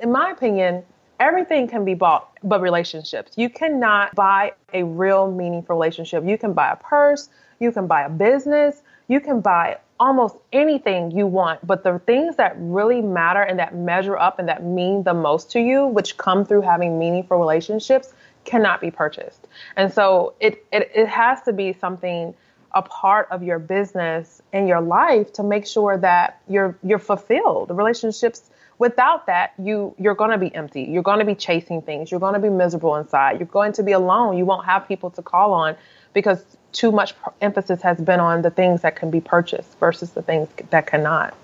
[0.00, 0.84] in my opinion,
[1.20, 3.32] everything can be bought but relationships.
[3.36, 6.24] You cannot buy a real meaningful relationship.
[6.24, 7.28] You can buy a purse,
[7.60, 12.36] you can buy a business, you can buy almost anything you want, but the things
[12.36, 16.16] that really matter and that measure up and that mean the most to you, which
[16.16, 18.12] come through having meaningful relationships,
[18.44, 19.46] cannot be purchased.
[19.76, 22.34] And so it it, it has to be something
[22.72, 27.70] a part of your business and your life to make sure that you're you're fulfilled.
[27.70, 28.50] Relationships
[28.84, 30.82] without that you you're going to be empty.
[30.82, 32.10] You're going to be chasing things.
[32.10, 33.40] You're going to be miserable inside.
[33.40, 34.36] You're going to be alone.
[34.36, 35.74] You won't have people to call on
[36.12, 40.20] because too much emphasis has been on the things that can be purchased versus the
[40.20, 41.34] things that cannot.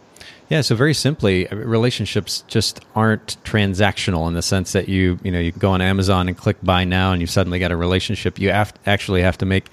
[0.50, 5.30] Yeah, so very simply, uh, relationships just aren't transactional in the sense that you, you
[5.30, 8.38] know, you go on Amazon and click buy now and you suddenly got a relationship.
[8.38, 9.66] You have actually have to make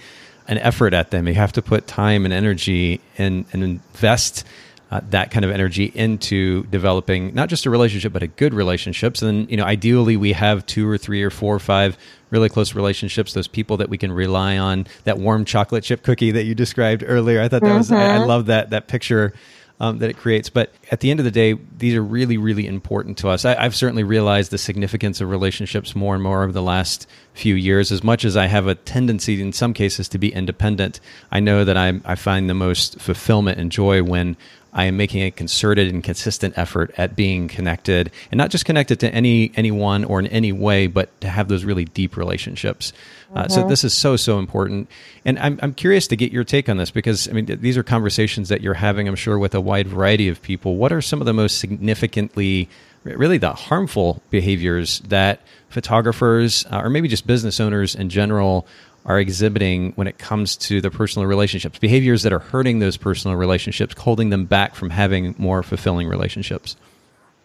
[0.48, 1.28] an effort at them.
[1.28, 4.46] You have to put time and energy and, and invest
[4.90, 9.18] uh, that kind of energy into developing not just a relationship but a good relationship.
[9.18, 11.98] So then, you know ideally we have two or three or four or five
[12.30, 16.32] really close relationships those people that we can rely on that warm chocolate chip cookie
[16.32, 17.78] that you described earlier i thought that mm-hmm.
[17.78, 18.28] was I, I, mm-hmm.
[18.28, 19.34] love that that picture
[19.80, 22.66] um, that it creates but at the end of the day these are really really
[22.66, 26.52] important to us I, i've certainly realized the significance of relationships more and more over
[26.52, 30.18] the last few years as much as i have a tendency in some cases to
[30.18, 31.00] be independent
[31.32, 34.36] i know that i, I find the most fulfillment and joy when
[34.78, 39.00] I am making a concerted and consistent effort at being connected, and not just connected
[39.00, 42.94] to any anyone or in any way, but to have those really deep relationships.
[43.34, 43.54] Uh, mm-hmm.
[43.54, 44.88] So this is so so important,
[45.26, 47.76] and I'm I'm curious to get your take on this because I mean th- these
[47.76, 50.76] are conversations that you're having, I'm sure, with a wide variety of people.
[50.76, 52.70] What are some of the most significantly
[53.04, 58.68] really the harmful behaviors that photographers uh, or maybe just business owners in general
[59.08, 63.36] are exhibiting when it comes to the personal relationships behaviors that are hurting those personal
[63.36, 66.76] relationships holding them back from having more fulfilling relationships.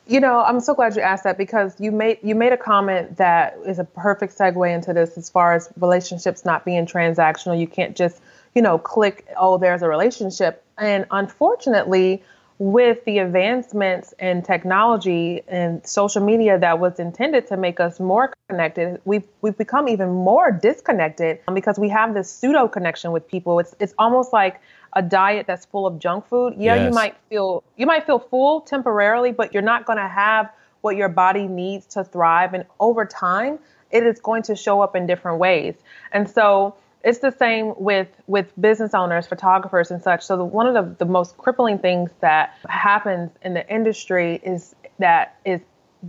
[0.08, 3.16] You know i'm so glad you asked that because you made you made a comment
[3.18, 7.58] that is a perfect segue into this as far as relationships not being transactional.
[7.58, 8.20] You can't just
[8.54, 10.64] you know click oh there's a relationship.
[10.76, 12.22] And unfortunately
[12.58, 18.32] with the advancements in technology and social media that was intended to make us more
[18.48, 23.26] connected, we've we've become even more disconnected um, because we have this pseudo connection with
[23.26, 23.58] people.
[23.58, 24.60] It's it's almost like
[24.92, 26.54] a diet that's full of junk food.
[26.56, 26.84] Yeah, yes.
[26.86, 30.50] you might feel you might feel full temporarily, but you're not going to have
[30.82, 33.58] what your body needs to thrive and over time
[33.92, 35.74] it is going to show up in different ways.
[36.10, 40.22] And so it's the same with with business owners, photographers, and such.
[40.22, 44.74] So the, one of the, the most crippling things that happens in the industry is
[44.98, 45.60] that is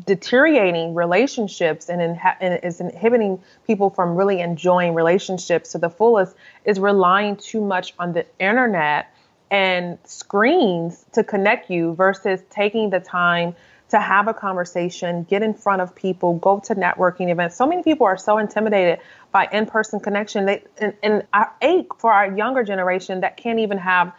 [0.05, 6.35] deteriorating relationships and, inha- and is inhibiting people from really enjoying relationships to the fullest
[6.65, 9.13] is relying too much on the internet
[9.51, 13.55] and screens to connect you versus taking the time
[13.93, 17.55] to have a conversation, get in front of people, go to networking events.
[17.55, 18.97] So many people are so intimidated
[19.31, 20.47] by in-person connection.
[20.47, 24.11] They and, and I ache for our younger generation that can't even have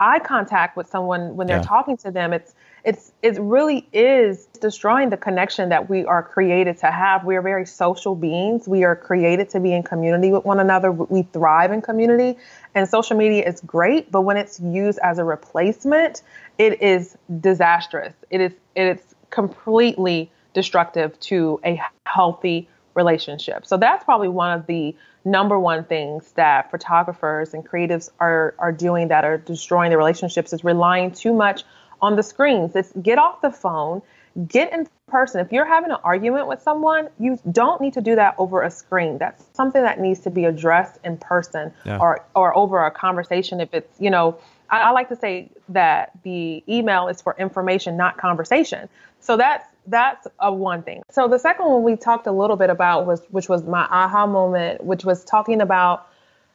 [0.00, 1.62] eye contact with someone when they're yeah.
[1.62, 2.32] talking to them.
[2.32, 7.22] It's it's it really is destroying the connection that we are created to have.
[7.22, 8.66] We are very social beings.
[8.66, 10.90] We are created to be in community with one another.
[10.90, 12.38] We thrive in community,
[12.74, 16.22] and social media is great, but when it's used as a replacement,
[16.56, 18.14] it is disastrous.
[18.30, 23.66] It is it is completely destructive to a healthy relationship.
[23.66, 28.72] So that's probably one of the number one things that photographers and creatives are are
[28.72, 31.64] doing that are destroying the relationships is relying too much
[32.00, 32.74] on the screens.
[32.74, 34.02] It's get off the phone,
[34.46, 35.40] get in person.
[35.40, 38.70] If you're having an argument with someone, you don't need to do that over a
[38.70, 39.18] screen.
[39.18, 41.98] That's something that needs to be addressed in person yeah.
[41.98, 44.38] or or over a conversation if it's, you know,
[44.70, 48.88] I, I like to say that the email is for information, not conversation.
[49.20, 51.02] So that's that's a one thing.
[51.10, 54.26] So the second one we talked a little bit about was which was my aha
[54.26, 56.06] moment, which was talking about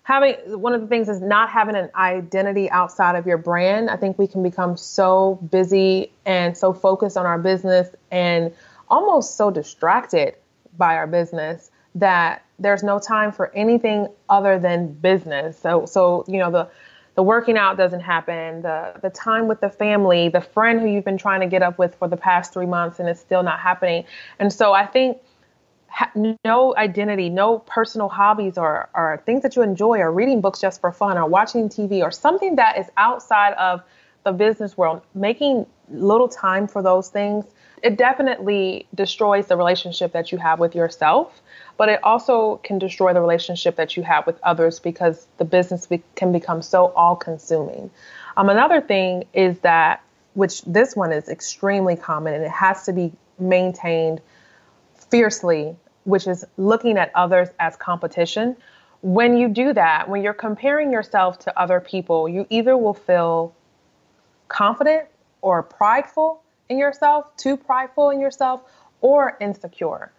[0.04, 3.90] having one of the things is not having an identity outside of your brand.
[3.90, 8.54] I think we can become so busy and so focused on our business and
[8.90, 10.36] almost so distracted
[10.78, 15.58] by our business that there's no time for anything other than business.
[15.58, 16.70] So so you know the
[17.16, 21.06] the working out doesn't happen, the the time with the family, the friend who you've
[21.06, 23.60] been trying to get up with for the past 3 months and it's still not
[23.60, 24.06] happening.
[24.40, 25.18] And so I think
[26.44, 30.82] no identity, no personal hobbies or or things that you enjoy or reading books just
[30.82, 33.84] for fun or watching TV or something that is outside of
[34.24, 37.46] the business world, making little time for those things,
[37.84, 41.42] it definitely destroys the relationship that you have with yourself
[41.78, 45.88] but it also can destroy the relationship that you have with others because the business
[45.88, 47.90] be- can become so all consuming.
[48.38, 52.94] Um, another thing is that, which this one is extremely common and it has to
[52.94, 54.22] be maintained
[55.10, 58.56] fiercely, which is looking at others as competition.
[59.02, 63.54] When you do that, when you're comparing yourself to other people, you either will feel
[64.48, 65.08] confident
[65.42, 66.43] or prideful
[66.74, 68.62] in yourself, too prideful in yourself,
[69.02, 70.12] or insecure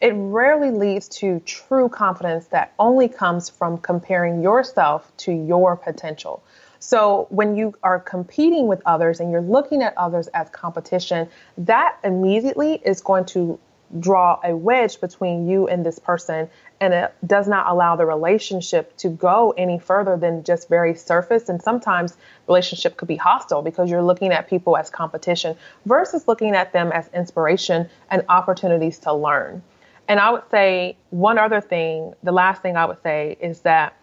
[0.00, 6.42] it rarely leads to true confidence that only comes from comparing yourself to your potential.
[6.78, 11.98] So when you are competing with others and you're looking at others as competition, that
[12.02, 13.58] immediately is going to
[13.98, 16.48] draw a wedge between you and this person
[16.80, 21.48] and it does not allow the relationship to go any further than just very surface
[21.48, 22.16] and sometimes
[22.48, 26.90] relationship could be hostile because you're looking at people as competition versus looking at them
[26.92, 29.62] as inspiration and opportunities to learn
[30.10, 33.94] and I would say one other thing, the last thing I would say is that,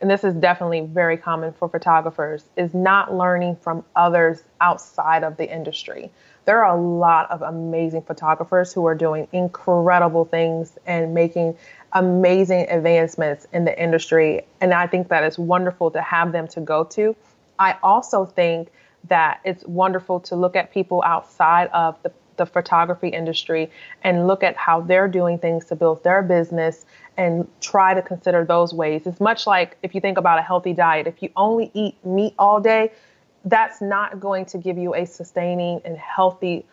[0.00, 5.36] and this is definitely very common for photographers, is not learning from others outside of
[5.36, 6.10] the industry.
[6.46, 11.56] There are a lot of amazing photographers who are doing incredible things and making
[11.92, 14.46] amazing advancements in the industry.
[14.60, 17.14] And I think that is wonderful to have them to go to.
[17.58, 18.70] I also think
[19.08, 23.70] that it's wonderful to look at people outside of the the photography industry
[24.02, 26.84] and look at how they're doing things to build their business
[27.16, 29.06] and try to consider those ways.
[29.06, 32.34] It's much like if you think about a healthy diet, if you only eat meat
[32.38, 32.92] all day,
[33.46, 36.66] that's not going to give you a sustaining and healthy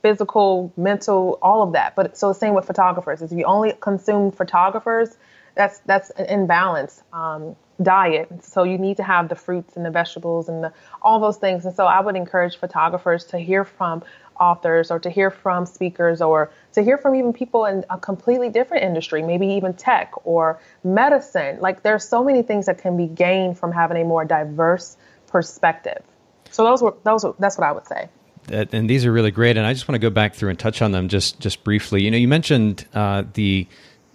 [0.00, 1.96] physical, mental, all of that.
[1.96, 3.22] But so same with photographers.
[3.22, 5.16] If you only consume photographers,
[5.54, 8.44] that's that's an imbalance um, diet.
[8.44, 11.64] So you need to have the fruits and the vegetables and the, all those things.
[11.64, 14.02] And so I would encourage photographers to hear from
[14.38, 18.50] authors or to hear from speakers or to hear from even people in a completely
[18.50, 21.60] different industry, maybe even tech or medicine.
[21.60, 24.96] Like there's so many things that can be gained from having a more diverse
[25.34, 26.00] perspective.
[26.52, 28.08] So those were those were, that's what I would say.
[28.72, 29.56] and these are really great.
[29.56, 32.04] And I just want to go back through and touch on them just just briefly.
[32.04, 33.66] You know, you mentioned uh, the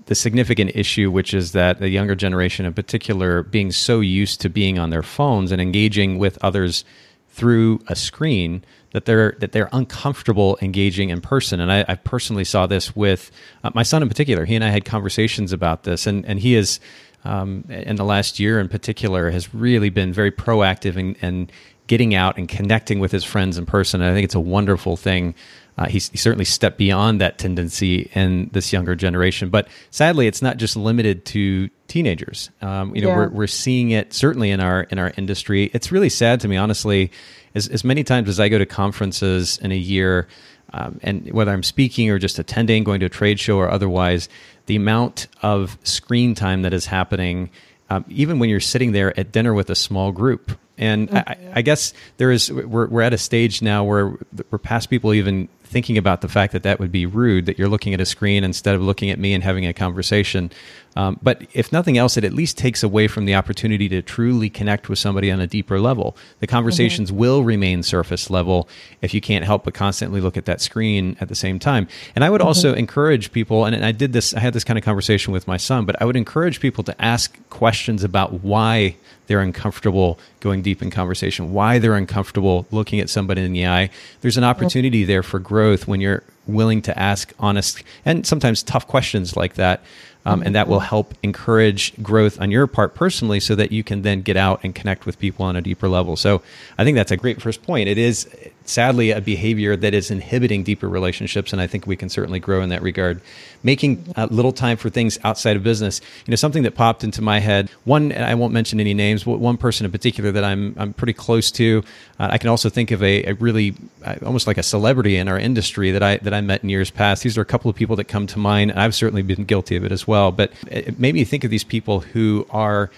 [0.06, 4.50] the significant issue, which is that the younger generation in particular being so used to
[4.50, 6.86] being on their phones and engaging with others
[7.28, 8.64] through a screen
[8.94, 11.60] that they're that they're uncomfortable engaging in person.
[11.60, 13.30] And I, I personally saw this with
[13.66, 14.46] uh, my son in particular.
[14.46, 16.80] He and I had conversations about this, and and he is.
[17.26, 21.52] Um, in the last year, in particular, has really been very proactive and, and
[21.88, 24.02] getting out and connecting with his friends in person.
[24.02, 25.36] And I think it's a wonderful thing
[25.80, 29.50] uh, he's, he certainly stepped beyond that tendency in this younger generation.
[29.50, 32.50] But sadly, it's not just limited to teenagers.
[32.62, 33.16] Um, you know, yeah.
[33.16, 35.72] we're, we're seeing it certainly in our in our industry.
[35.74, 37.12] It's really sad to me, honestly.
[37.56, 40.28] As, as many times as I go to conferences in a year,
[40.74, 44.28] um, and whether I'm speaking or just attending, going to a trade show or otherwise,
[44.70, 47.50] the amount of screen time that is happening,
[47.90, 50.52] um, even when you're sitting there at dinner with a small group.
[50.78, 54.16] And I, I, guess there is we're, we're at a stage now where
[54.52, 57.70] we're past people even thinking about the fact that that would be rude that you're
[57.70, 60.52] looking at a screen instead of looking at me and having a conversation.
[60.96, 64.50] Um, but if nothing else, it at least takes away from the opportunity to truly
[64.50, 66.18] connect with somebody on a deeper level.
[66.40, 67.20] The conversations mm-hmm.
[67.20, 68.68] will remain surface level
[69.02, 71.88] if you can't help but constantly look at that screen at the same time.
[72.16, 72.48] And I would mm-hmm.
[72.48, 75.58] also encourage people, and I did this, I had this kind of conversation with my
[75.58, 78.96] son, but I would encourage people to ask questions about why
[79.28, 83.92] they're uncomfortable going deep in conversation, why they're uncomfortable looking at somebody in the eye.
[84.22, 88.88] There's an opportunity there for growth when you're willing to ask honest and sometimes tough
[88.88, 89.82] questions like that.
[90.26, 94.02] Um, and that will help encourage growth on your part personally so that you can
[94.04, 96.16] then get out and connect with people on a deeper level.
[96.18, 96.44] So
[96.78, 97.90] I think that's a great first point.
[97.90, 98.30] It is
[98.70, 102.62] sadly a behavior that is inhibiting deeper relationships and i think we can certainly grow
[102.62, 103.22] in that regard.
[103.62, 106.00] Making a little time for things outside of business.
[106.26, 109.40] You know something that popped into my head one i won't mention any names but
[109.40, 111.84] one person in particular that i'm, I'm pretty close to
[112.20, 115.28] uh, i can also think of a, a really uh, almost like a celebrity in
[115.28, 117.24] our industry that i that i met in years past.
[117.24, 119.84] These are a couple of people that come to mind i've certainly been guilty of
[119.84, 122.90] it as well but it made me think of these people who are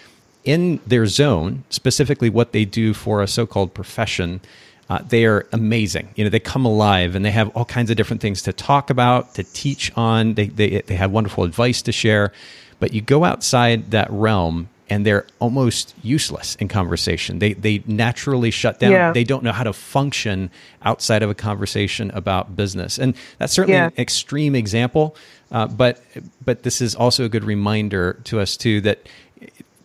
[0.43, 4.41] in their zone specifically what they do for a so-called profession
[4.92, 6.10] uh, they are amazing.
[6.18, 8.89] You know, they come alive and they have all kinds of different things to talk
[8.89, 10.34] about, to teach on.
[10.34, 12.34] They, they, they have wonderful advice to share.
[12.82, 17.39] But you go outside that realm and they're almost useless in conversation.
[17.39, 18.92] They, they naturally shut down.
[18.92, 19.14] Yeah.
[19.14, 20.50] They don't know how to function
[20.82, 23.00] outside of a conversation about business.
[23.00, 23.86] And that's certainly yeah.
[23.86, 25.16] an extreme example.
[25.54, 26.04] Uh, but,
[26.44, 29.08] but this is also a good reminder to us, too, that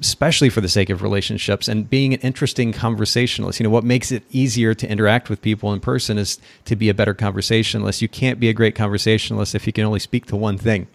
[0.01, 3.59] especially for the sake of relationships and being an interesting conversationalist.
[3.61, 6.89] You know, what makes it easier to interact with people in person is to be
[6.89, 8.03] a better conversationalist.
[8.03, 10.87] You can't be a great conversationalist if you can only speak to one thing.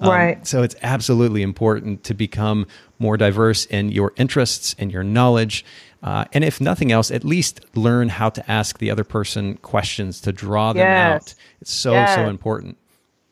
[0.00, 0.46] Um, right.
[0.46, 2.66] So it's absolutely important to become
[2.98, 5.64] more diverse in your interests and your knowledge.
[6.02, 10.20] Uh, and if nothing else, at least learn how to ask the other person questions
[10.20, 11.14] to draw them yes.
[11.14, 11.34] out.
[11.60, 12.14] It's so, yes.
[12.14, 12.76] so important.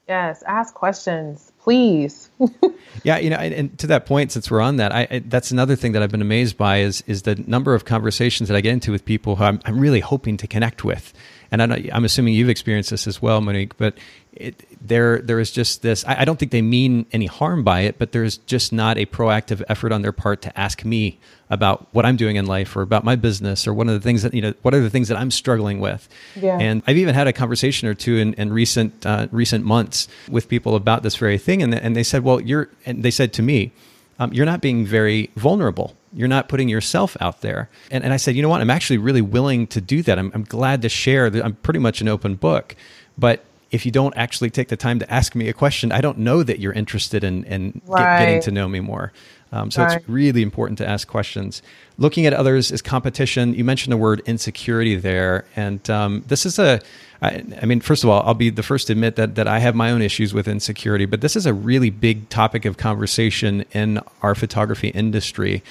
[0.09, 2.29] Yes, ask questions, please.
[3.05, 5.51] yeah, you know, and, and, to that point, since we're on that, I, I, that's
[5.51, 8.61] another thing that I've been amazed by is is the number of conversations that I
[8.61, 11.13] get into with people who I'm, I'm really hoping to connect with,
[11.51, 13.77] and I am assuming you've experienced this as well, Monique.
[13.77, 13.95] But
[14.33, 16.05] it, there there is just this.
[16.07, 19.07] I, I don't think they mean any harm by it, but there's just not a
[19.07, 22.81] proactive effort on their part to ask me about what I'm doing in life or
[22.81, 25.09] about my business or one of the things that you know what are the things
[25.09, 26.09] that I'm struggling with.
[26.35, 26.57] Yeah.
[26.59, 30.49] And I've even had a conversation or two in, in recent uh, recent months with
[30.49, 33.43] people about this very thing, and and they said, well, you're and they said to
[33.43, 33.73] me,
[34.19, 35.97] um, you're not being very vulnerable.
[36.13, 37.69] You're not putting yourself out there.
[37.91, 38.61] And, and I said, you know what?
[38.61, 40.19] I'm actually really willing to do that.
[40.19, 42.77] I'm, I'm glad to share that I'm pretty much an open book.
[43.19, 46.19] But if you don't actually take the time to ask me a question, I don't
[46.19, 48.19] know that you're interested in, in right.
[48.19, 49.13] get, getting to know me more.
[49.53, 49.99] Um, so right.
[49.99, 51.63] it's really important to ask questions.
[51.99, 53.55] Looking at others is competition.
[53.55, 56.81] You mentioned the word insecurity there, and um, this is a.
[57.21, 59.59] I, I mean, first of all, I'll be the first to admit that that I
[59.59, 63.65] have my own issues with insecurity, but this is a really big topic of conversation
[63.73, 65.63] in our photography industry.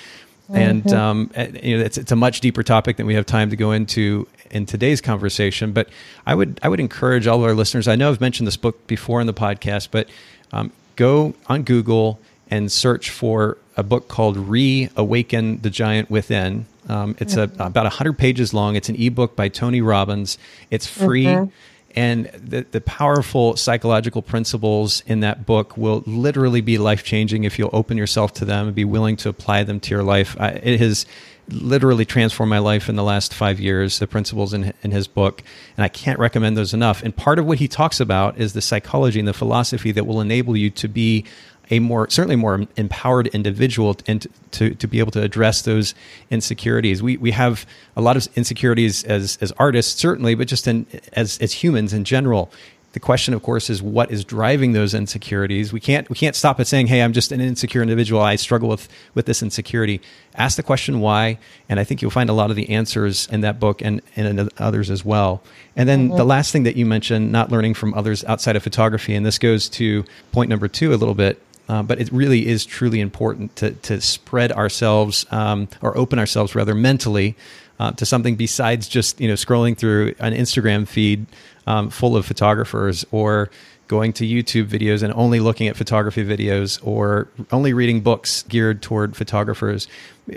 [0.43, 0.55] Mm-hmm.
[0.55, 3.49] And um, eh, you know, it's, it's a much deeper topic than we have time
[3.49, 5.71] to go into in today's conversation.
[5.71, 5.89] But
[6.27, 7.88] I would I would encourage all of our listeners.
[7.88, 10.07] I know I've mentioned this book before in the podcast, but
[10.51, 12.19] um, go on Google
[12.52, 16.66] and search for a book called Reawaken the Giant Within.
[16.89, 18.76] Um, it's a, about 100 pages long.
[18.76, 20.38] It's an ebook by Tony Robbins.
[20.70, 21.26] It's free.
[21.26, 21.49] Mm-hmm.
[21.95, 27.60] And the, the powerful psychological principles in that book will literally be life changing if
[27.60, 30.36] you'll open yourself to them and be willing to apply them to your life.
[30.39, 31.06] I, it has
[31.49, 35.43] literally transformed my life in the last five years, the principles in, in his book.
[35.76, 37.04] And I can't recommend those enough.
[37.04, 40.22] And part of what he talks about is the psychology and the philosophy that will
[40.22, 41.26] enable you to be
[41.72, 45.95] a more certainly more empowered individual and to, to be able to address those
[46.30, 47.01] insecurities.
[47.01, 47.65] We we have
[47.95, 52.03] a lot of insecurities as as artists certainly, but just in as as humans in
[52.03, 52.51] general.
[52.93, 55.72] The question, of course, is what is driving those insecurities.
[55.72, 58.22] We can't we can't stop at saying, "Hey, I'm just an insecure individual.
[58.22, 60.01] I struggle with with this insecurity."
[60.36, 63.39] Ask the question why, and I think you'll find a lot of the answers in
[63.41, 65.41] that book and and in others as well.
[65.78, 66.17] And then mm-hmm.
[66.17, 69.39] the last thing that you mentioned, not learning from others outside of photography, and this
[69.39, 70.03] goes to
[70.34, 74.01] point number two a little bit uh, but it really is truly important to, to
[74.01, 77.36] spread ourselves um, or open ourselves rather mentally
[77.80, 81.26] uh, to something besides just you know scrolling through an Instagram feed
[81.68, 83.49] um, full of photographers or
[83.91, 88.81] going to YouTube videos and only looking at photography videos or only reading books geared
[88.81, 89.85] toward photographers.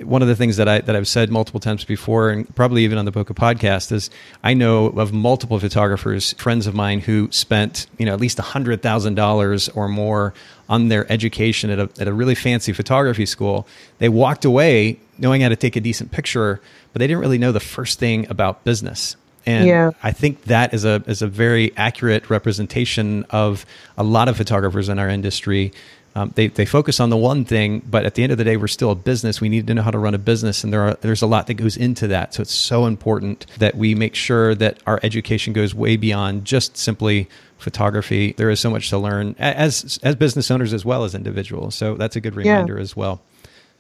[0.03, 2.99] One of the things that I that I've said multiple times before, and probably even
[2.99, 4.11] on the Bokeh podcast, is
[4.43, 8.83] I know of multiple photographers, friends of mine, who spent you know at least hundred
[8.83, 10.35] thousand dollars or more
[10.69, 13.69] on their education at a at a really fancy photography school.
[13.99, 16.61] They walked away knowing how to take a decent picture,
[16.93, 19.15] but they didn't really know the first thing about business.
[19.47, 19.91] And yeah.
[20.03, 23.67] I think that is a is a very accurate representation of
[23.97, 25.73] a lot of photographers in our industry.
[26.17, 28.57] Um, they they focus on the one thing, but at the end of the day,
[28.57, 29.41] we're still a business.
[29.41, 31.49] We need to know how to run a business, and there are there's a lot
[31.49, 32.35] that goes into that.
[32.35, 36.77] So it's so important that we make sure that our education goes way beyond just
[36.77, 37.29] simply
[37.59, 38.33] photography.
[38.37, 41.75] There is so much to learn as as business owners as well as individuals.
[41.75, 42.83] So that's a good reminder yeah.
[42.83, 43.21] as well.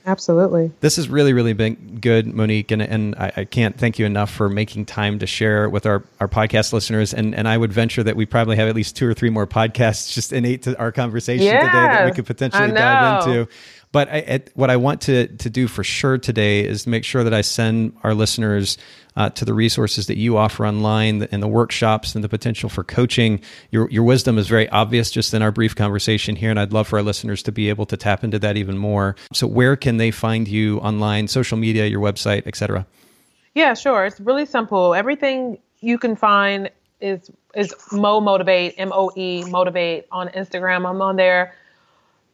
[0.06, 0.70] Absolutely.
[0.80, 4.30] This has really, really been good, Monique, and, and I, I, can't thank you enough
[4.30, 7.14] for making time to share with our, our podcast listeners.
[7.14, 9.46] And, and I would venture that we probably have at least two or three more
[9.46, 13.48] podcasts just innate to our conversation today that we could potentially dive into.
[13.94, 17.32] But I, what I want to, to do for sure today is make sure that
[17.32, 18.76] I send our listeners
[19.14, 22.82] uh, to the resources that you offer online and the workshops and the potential for
[22.82, 23.40] coaching.
[23.70, 26.88] Your, your wisdom is very obvious just in our brief conversation here, and I'd love
[26.88, 29.14] for our listeners to be able to tap into that even more.
[29.32, 32.88] So, where can they find you online, social media, your website, etc.?
[33.54, 34.06] Yeah, sure.
[34.06, 34.96] It's really simple.
[34.96, 36.68] Everything you can find
[37.00, 40.84] is is Moe Motivate, M O E Motivate on Instagram.
[40.84, 41.54] I'm on there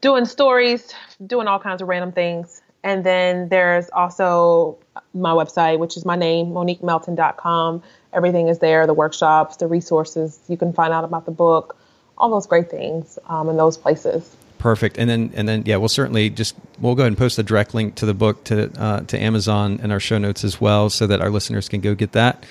[0.00, 0.94] doing stories,
[1.24, 2.62] doing all kinds of random things.
[2.82, 4.78] And then there's also
[5.12, 7.82] my website, which is my name, moniquemelton.com.
[8.12, 10.40] Everything is there the workshops, the resources.
[10.48, 11.76] You can find out about the book,
[12.16, 14.34] all those great things um, in those places.
[14.58, 14.98] Perfect.
[14.98, 17.74] And then, and then, yeah, we'll certainly just we'll go ahead and post a direct
[17.74, 21.06] link to the book to uh, to Amazon and our show notes as well, so
[21.06, 22.44] that our listeners can go get that.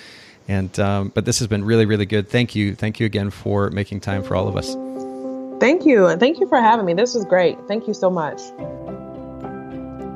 [0.47, 2.27] And um, but this has been really, really good.
[2.27, 4.75] Thank you, thank you again for making time for all of us.
[5.59, 6.93] Thank you, and thank you for having me.
[6.93, 7.57] This was great.
[7.67, 8.39] Thank you so much.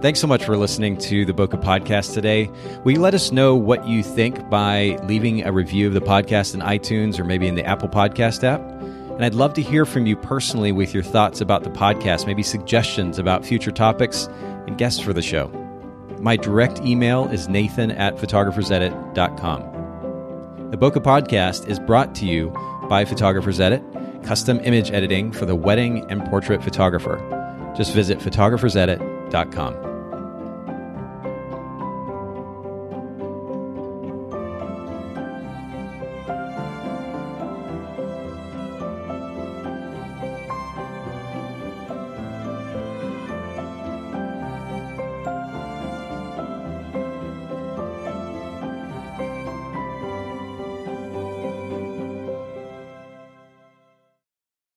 [0.02, 2.52] Thanks so much for listening to the Bokeh Podcast today.
[2.84, 6.54] Will you let us know what you think by leaving a review of the podcast
[6.54, 8.60] in iTunes or maybe in the Apple Podcast app?
[9.14, 12.44] And I'd love to hear from you personally with your thoughts about the podcast, maybe
[12.44, 14.28] suggestions about future topics
[14.68, 15.48] and guests for the show.
[16.20, 19.62] My direct email is nathan at photographersedit.com.
[20.72, 22.50] The Bokeh Podcast is brought to you
[22.90, 23.84] by Photographers Edit,
[24.24, 27.18] custom image editing for the wedding and portrait photographer.
[27.76, 29.93] Just visit photographersedit.com.